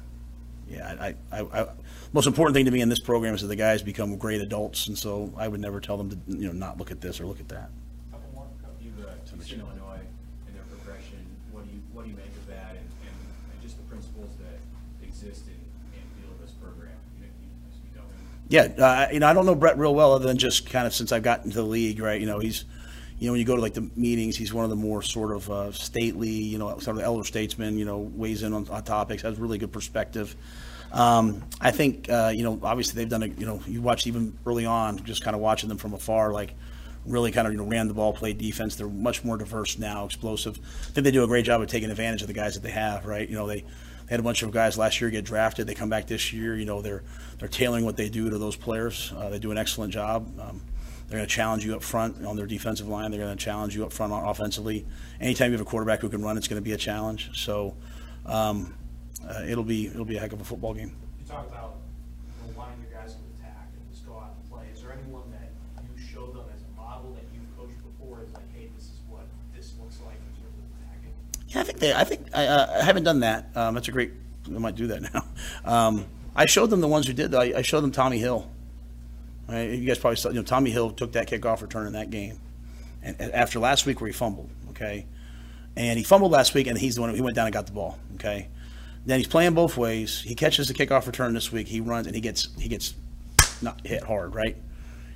yeah, 0.72 0.96
I, 1.00 1.16
I, 1.32 1.42
I, 1.42 1.68
most 2.14 2.28
important 2.28 2.56
thing 2.56 2.66
to 2.66 2.72
me 2.72 2.82
in 2.82 2.90
this 2.90 3.00
program 3.00 3.36
is 3.36 3.42
that 3.42 3.48
the 3.48 3.56
guys 3.56 3.82
become 3.82 4.16
great 4.18 4.42
adults, 4.42 4.88
and 4.88 4.98
so 4.98 5.34
I 5.38 5.48
would 5.48 5.60
never 5.60 5.82
tell 5.82 5.98
them 5.98 6.10
to, 6.10 6.18
you 6.28 6.48
know, 6.48 6.54
not 6.54 6.78
look 6.78 6.92
at 6.92 7.02
this 7.02 7.20
or 7.20 7.26
look 7.26 7.40
at 7.40 7.50
that. 7.50 7.70
Couple 8.12 8.30
more. 8.34 8.48
You've, 8.82 9.00
uh, 9.00 9.12
you've 9.36 9.60
Illinois 9.60 10.00
and 10.48 10.56
their 10.56 10.64
progression. 10.64 11.26
What 11.52 11.66
do 11.66 11.72
you, 11.74 11.82
what 11.92 12.06
do 12.06 12.10
you 12.12 12.16
make 12.16 12.28
of 12.28 12.48
that 12.48 12.72
and, 12.72 12.80
and 12.80 13.16
and 13.52 13.62
just 13.62 13.78
the 13.78 13.84
principles 13.84 14.30
that 14.40 14.60
exist 15.06 15.44
in, 15.48 16.00
in 16.00 16.22
field 16.22 16.36
of 16.36 16.42
this 16.42 16.52
program? 16.52 16.96
You 17.18 17.26
know, 17.26 17.32
you, 17.44 17.50
you 17.84 18.70
don't. 18.70 18.78
Yeah, 18.78 18.86
uh, 18.86 19.08
you 19.12 19.20
know, 19.20 19.28
I 19.28 19.34
don't 19.34 19.46
know 19.46 19.56
Bret 19.56 19.78
real 19.78 19.94
well, 19.94 20.14
other 20.14 20.28
than 20.28 20.38
just 20.38 20.70
kind 20.70 20.88
of 20.88 20.94
since 20.94 21.12
I've 21.12 21.24
gotten 21.24 21.52
to 21.52 21.58
the 21.58 21.68
league, 21.68 22.00
right? 22.00 22.20
You 22.20 22.28
know, 22.28 22.40
he's, 22.40 22.64
you 23.22 23.28
know, 23.28 23.34
when 23.34 23.40
you 23.40 23.46
go 23.46 23.56
to 23.56 23.62
like 23.62 23.76
the 23.76 23.88
meetings, 23.96 24.36
he's 24.36 24.52
one 24.52 24.64
of 24.64 24.72
the 24.72 24.76
more 24.76 25.04
sort 25.04 25.32
of 25.32 25.48
uh, 25.52 25.72
stately, 25.72 26.32
you 26.32 26.58
know, 26.58 26.80
sort 26.80 26.98
of 26.98 27.04
elder 27.04 27.24
statesman, 27.24 27.78
you 27.78 27.86
know, 27.86 28.00
weighs 28.00 28.42
in 28.42 28.52
on, 28.52 28.68
on 28.68 28.84
topics, 28.84 29.22
has 29.22 29.38
really 29.38 29.60
good 29.60 29.72
perspective. 29.72 30.36
Um, 30.92 31.44
I 31.62 31.70
think, 31.70 32.10
uh, 32.10 32.32
you 32.34 32.42
know, 32.42 32.60
obviously 32.64 33.00
they've 33.00 33.08
done 33.08 33.22
a, 33.22 33.28
you 33.28 33.46
know, 33.46 33.62
you 33.68 33.80
watched 33.80 34.08
even 34.08 34.36
early 34.44 34.66
on, 34.66 35.04
just 35.04 35.24
kind 35.24 35.36
of 35.36 35.42
watching 35.42 35.70
them 35.70 35.78
from 35.78 35.94
afar, 35.94 36.34
like 36.34 36.56
really 37.06 37.32
kind 37.32 37.46
of, 37.46 37.54
you 37.54 37.60
know, 37.60 37.66
ran 37.66 37.88
the 37.88 37.94
ball, 37.94 38.12
played 38.12 38.40
defense. 38.40 38.76
They're 38.76 38.88
much 38.88 39.24
more 39.24 39.38
diverse 39.38 39.78
now, 39.78 40.06
explosive. 40.06 40.58
I 40.58 40.92
think 40.92 41.04
they 41.04 41.12
do 41.12 41.24
a 41.24 41.28
great 41.28 41.46
job 41.46 41.62
of 41.62 41.68
taking 41.68 41.92
advantage 41.92 42.24
of 42.24 42.28
the 42.28 42.34
guys 42.34 42.56
that 42.56 42.64
they 42.64 42.72
have, 42.72 43.06
right? 43.06 43.30
You 43.30 43.36
know, 43.36 43.46
they, 43.46 43.62
they 43.62 44.10
had 44.10 44.20
a 44.20 44.24
bunch 44.24 44.42
of 44.42 44.50
guys 44.50 44.80
last 44.80 45.00
year 45.00 45.12
get 45.12 45.26
drafted. 45.26 45.68
They 45.68 45.76
come 45.76 45.90
back 45.90 46.08
this 46.08 46.34
year. 46.34 46.56
You 46.58 46.66
know, 46.66 46.82
they're 46.82 47.04
they're 47.38 47.48
tailoring 47.48 47.86
what 47.86 47.98
they 47.98 48.10
do 48.10 48.32
to 48.32 48.40
those 48.40 48.56
players. 48.56 49.14
Uh, 49.16 49.30
they 49.30 49.38
do 49.38 49.52
an 49.52 49.60
excellent 49.60 49.94
job. 49.94 50.28
Um, 50.40 50.62
they're 51.12 51.18
going 51.18 51.28
to 51.28 51.36
challenge 51.36 51.66
you 51.66 51.76
up 51.76 51.84
front 51.84 52.26
on 52.26 52.38
their 52.38 52.46
defensive 52.46 52.88
line. 52.88 53.12
They're 53.12 53.20
going 53.20 53.38
to 53.38 53.44
challenge 53.44 53.76
you 53.76 53.84
up 53.84 53.92
front 53.92 54.14
offensively. 54.14 54.86
Anytime 55.20 55.52
you 55.52 55.58
have 55.58 55.68
a 55.68 55.70
quarterback 55.70 56.00
who 56.00 56.08
can 56.08 56.24
run, 56.24 56.38
it's 56.38 56.48
going 56.48 56.62
to 56.62 56.64
be 56.64 56.72
a 56.72 56.78
challenge. 56.78 57.38
So 57.38 57.76
um, 58.26 58.74
uh, 59.28 59.44
it'll 59.46 59.66
be 59.66 59.88
it'll 59.88 60.06
be 60.06 60.16
a 60.16 60.22
heck 60.22 60.32
of 60.32 60.40
a 60.40 60.46
football 60.46 60.74
game. 60.74 60.96
You 61.20 61.26
talk 61.28 61.50
about 61.50 61.76
you 62.48 62.54
know, 62.54 62.58
wanting 62.58 62.82
your 62.82 62.98
guys 62.98 63.16
to 63.16 63.20
attack 63.36 63.68
and 63.74 63.92
just 63.92 64.08
go 64.08 64.14
out 64.14 64.36
and 64.40 64.50
play. 64.50 64.64
Is 64.74 64.84
there 64.84 64.94
anyone 64.94 65.24
that 65.32 65.52
you 65.84 66.02
showed 66.02 66.34
them 66.34 66.46
as 66.56 66.62
a 66.62 66.80
model 66.80 67.12
that 67.12 67.26
you've 67.34 67.58
coached 67.58 67.84
before 67.84 68.24
is 68.24 68.32
like, 68.34 68.50
hey, 68.56 68.70
this 68.74 68.86
is 68.86 69.00
what 69.10 69.26
this 69.54 69.74
looks 69.82 70.00
like 70.06 70.16
in 70.16 70.42
terms 70.42 70.56
of 70.56 70.64
attacking? 70.80 71.12
Yeah, 71.50 71.60
I 71.60 71.64
think 71.66 71.80
they. 71.80 71.94
I 71.94 72.04
think 72.06 72.28
I, 72.34 72.48
uh, 72.48 72.80
I 72.80 72.84
haven't 72.86 73.04
done 73.04 73.20
that. 73.20 73.50
Um, 73.54 73.76
that's 73.76 73.90
a 73.90 73.92
great. 73.92 74.14
I 74.48 74.60
might 74.60 74.76
do 74.76 74.88
that 74.88 75.02
now. 75.14 75.26
Um, 75.66 76.06
I 76.38 76.46
showed 76.46 76.70
them 76.70 76.80
the 76.80 76.88
ones 76.88 77.06
who 77.06 77.12
did. 77.12 77.36
I, 77.36 77.58
I 77.58 77.62
showed 77.64 77.82
them 77.82 77.92
Tommi 77.92 78.18
Hill. 78.18 78.50
Right? 79.52 79.70
You 79.70 79.86
guys 79.86 80.00
probably 80.00 80.16
saw. 80.16 80.30
You 80.30 80.36
know, 80.36 80.44
Tommi 80.44 80.70
Hill 80.70 80.92
took 80.92 81.12
that 81.14 81.28
kickoff 81.28 81.62
return 81.62 81.88
in 81.88 81.94
that 81.94 82.10
game, 82.10 82.40
and, 83.04 83.16
and 83.20 83.32
after 83.34 83.60
last 83.60 83.86
week 83.86 84.00
where 84.00 84.08
he 84.08 84.14
fumbled. 84.14 84.50
Okay, 84.70 85.06
and 85.76 85.98
he 85.98 86.04
fumbled 86.04 86.32
last 86.32 86.54
week, 86.54 86.68
and 86.68 86.78
he's 86.78 86.96
the 86.96 87.02
one. 87.02 87.14
He 87.14 87.22
went 87.22 87.36
down 87.36 87.48
and 87.48 87.54
got 87.54 87.66
the 87.66 87.74
ball. 87.74 88.00
Okay, 88.16 88.48
then 89.06 89.20
he's 89.20 89.28
playing 89.28 89.54
both 89.54 89.78
ways. 89.78 90.22
He 90.22 90.36
catches 90.36 90.68
the 90.68 90.74
kickoff 90.74 91.06
return 91.06 91.34
this 91.34 91.52
week. 91.52 91.68
He 91.68 91.82
runs 91.82 92.08
and 92.08 92.16
he 92.16 92.22
gets 92.22 92.48
he 92.58 92.70
gets 92.70 92.94
not 93.62 93.86
hit 93.86 94.04
hard. 94.04 94.36
Right. 94.36 94.56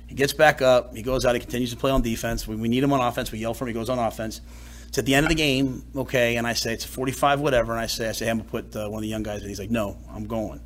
He 0.06 0.14
gets 0.14 0.32
back 0.32 0.62
up. 0.62 0.94
He 0.94 1.02
goes 1.02 1.24
out. 1.24 1.34
He 1.34 1.40
continues 1.40 1.70
to 1.70 1.76
play 1.76 1.90
on 1.90 2.02
defense. 2.02 2.46
When 2.46 2.60
we 2.60 2.68
need 2.68 2.84
him 2.84 2.92
on 2.92 3.00
offense, 3.00 3.32
we 3.32 3.38
yell 3.38 3.54
for 3.54 3.64
him. 3.64 3.68
He 3.68 3.74
goes 3.74 3.88
on 3.88 3.98
offense. 3.98 4.40
It's 4.88 4.98
at 4.98 5.04
the 5.04 5.14
end 5.14 5.26
of 5.26 5.30
the 5.30 5.34
game, 5.34 5.84
okay, 5.96 6.36
and 6.36 6.46
I 6.46 6.52
say 6.52 6.72
it's 6.72 6.84
45, 6.84 7.40
whatever, 7.40 7.72
and 7.72 7.80
I 7.80 7.86
say, 7.86 8.08
I 8.08 8.12
say, 8.12 8.30
I'm 8.30 8.38
gonna 8.38 8.48
put 8.48 8.76
uh, 8.76 8.88
one 8.88 9.00
of 9.00 9.02
the 9.02 9.08
young 9.08 9.24
guys 9.24 9.42
in. 9.42 9.48
He's 9.48 9.58
like, 9.58 9.70
no, 9.70 9.96
I'm 10.10 10.26
going. 10.26 10.60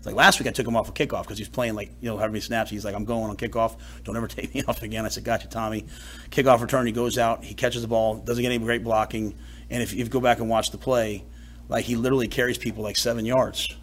It's 0.00 0.06
like 0.06 0.14
last 0.14 0.40
week 0.40 0.48
I 0.48 0.52
took 0.52 0.66
him 0.66 0.76
off 0.76 0.88
a 0.88 0.92
kickoff 0.92 1.24
because 1.24 1.36
he's 1.36 1.50
playing 1.50 1.74
like, 1.74 1.90
you 2.00 2.08
know, 2.08 2.16
however 2.16 2.32
many 2.32 2.40
snaps. 2.40 2.70
He's 2.70 2.86
like, 2.86 2.94
I'm 2.94 3.04
going 3.04 3.28
on 3.28 3.36
kickoff. 3.36 3.76
Don't 4.02 4.16
ever 4.16 4.28
take 4.28 4.54
me 4.54 4.62
off 4.66 4.82
again. 4.82 5.04
I 5.04 5.08
said, 5.08 5.24
Gotcha, 5.24 5.46
Tommi. 5.46 5.86
Kickoff 6.30 6.62
return, 6.62 6.86
he 6.86 6.92
goes 6.92 7.18
out, 7.18 7.44
he 7.44 7.52
catches 7.52 7.82
the 7.82 7.88
ball, 7.88 8.16
doesn't 8.16 8.40
get 8.40 8.50
any 8.50 8.64
great 8.64 8.82
blocking. 8.82 9.34
And 9.68 9.82
if, 9.82 9.92
if 9.92 9.98
you 9.98 10.08
go 10.08 10.20
back 10.20 10.38
and 10.38 10.48
watch 10.48 10.70
the 10.70 10.78
play, 10.78 11.22
like 11.68 11.84
he 11.84 11.96
literally 11.96 12.28
carries 12.28 12.56
people 12.56 12.82
like 12.82 12.96
seven 12.96 13.26
yards. 13.26 13.76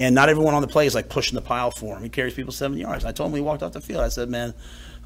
And 0.00 0.16
not 0.16 0.28
everyone 0.28 0.54
on 0.54 0.62
the 0.62 0.68
play 0.68 0.86
is 0.86 0.96
like 0.96 1.08
pushing 1.08 1.36
the 1.36 1.42
pile 1.42 1.70
for 1.70 1.96
him. 1.96 2.02
He 2.02 2.08
carries 2.08 2.34
people 2.34 2.52
seven 2.52 2.76
yards. 2.76 3.04
I 3.04 3.12
told 3.12 3.30
him 3.30 3.36
he 3.36 3.40
walked 3.40 3.62
off 3.62 3.72
the 3.72 3.80
field. 3.80 4.02
I 4.02 4.08
said, 4.08 4.28
"Man, 4.28 4.52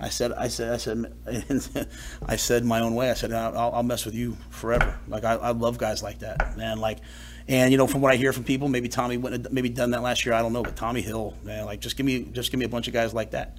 I 0.00 0.08
said, 0.08 0.32
I 0.32 0.48
said, 0.48 0.72
I 0.72 0.76
said, 0.78 1.12
I 2.26 2.36
said 2.36 2.64
my 2.64 2.80
own 2.80 2.94
way. 2.94 3.10
I 3.10 3.14
said, 3.14 3.32
I'll, 3.32 3.72
I'll 3.72 3.82
mess 3.82 4.06
with 4.06 4.14
you 4.14 4.38
forever. 4.48 4.98
Like 5.06 5.24
I, 5.24 5.34
I 5.34 5.50
love 5.50 5.76
guys 5.76 6.02
like 6.02 6.20
that, 6.20 6.56
man. 6.56 6.78
Like, 6.78 7.00
and 7.48 7.72
you 7.72 7.78
know, 7.78 7.86
from 7.86 8.00
what 8.00 8.12
I 8.12 8.16
hear 8.16 8.32
from 8.32 8.44
people, 8.44 8.68
maybe 8.68 8.88
Tommi 8.88 9.20
wouldn't 9.20 9.52
maybe 9.52 9.68
done 9.68 9.90
that 9.90 10.02
last 10.02 10.24
year. 10.24 10.34
I 10.34 10.42
don't 10.42 10.52
know, 10.52 10.62
but 10.62 10.76
Tommi 10.76 11.02
Hill, 11.02 11.34
man, 11.42 11.64
like 11.64 11.80
just 11.80 11.96
give 11.96 12.06
me, 12.06 12.22
just 12.32 12.50
give 12.50 12.58
me 12.58 12.66
a 12.66 12.68
bunch 12.68 12.86
of 12.86 12.94
guys 12.94 13.14
like 13.14 13.32
that. 13.32 13.56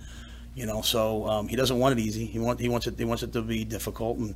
You 0.55 0.65
know, 0.65 0.81
so 0.81 1.27
um, 1.27 1.47
he 1.47 1.55
doesn't 1.55 1.79
want 1.79 1.97
it 1.97 2.01
easy. 2.01 2.25
He 2.25 2.39
want, 2.39 2.59
he 2.59 2.69
wants 2.69 2.87
it, 2.87 2.97
he 2.97 3.05
wants 3.05 3.23
it 3.23 3.31
to 3.33 3.41
be 3.41 3.63
difficult 3.63 4.17
and 4.17 4.35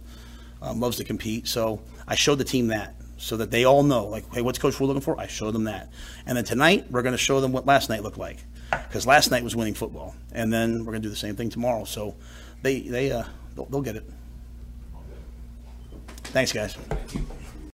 um, 0.61 0.79
loves 0.79 0.97
to 0.97 1.03
compete. 1.03 1.47
So 1.47 1.81
I 2.07 2.15
showed 2.15 2.37
the 2.37 2.45
team 2.45 2.67
that 2.67 2.95
so 3.17 3.37
that 3.37 3.51
they 3.51 3.63
all 3.63 3.83
know, 3.83 4.05
like, 4.05 4.31
hey, 4.33 4.41
what's 4.41 4.59
Coach 4.59 4.79
Wu 4.79 4.87
looking 4.87 5.01
for? 5.01 5.19
I 5.19 5.27
showed 5.27 5.53
them 5.53 5.65
that. 5.65 5.89
And 6.25 6.37
then 6.37 6.43
tonight, 6.43 6.85
we're 6.91 7.01
going 7.01 7.13
to 7.13 7.17
show 7.17 7.39
them 7.39 7.51
what 7.51 7.65
last 7.65 7.89
night 7.89 8.03
looked 8.03 8.17
like. 8.17 8.37
Because 8.71 9.07
last 9.07 9.31
night 9.31 9.43
was 9.43 9.55
winning 9.55 9.73
football. 9.73 10.15
And 10.33 10.51
then 10.51 10.79
we're 10.79 10.91
going 10.91 11.01
to 11.01 11.07
do 11.07 11.09
the 11.09 11.15
same 11.15 11.35
thing 11.35 11.49
tomorrow. 11.49 11.85
So 11.85 12.15
they, 12.61 12.81
they, 12.81 13.11
uh, 13.11 13.23
they'll, 13.55 13.65
they'll 13.65 13.81
get 13.81 13.95
it. 13.95 14.03
Thanks, 16.23 16.51
guys. 16.51 16.75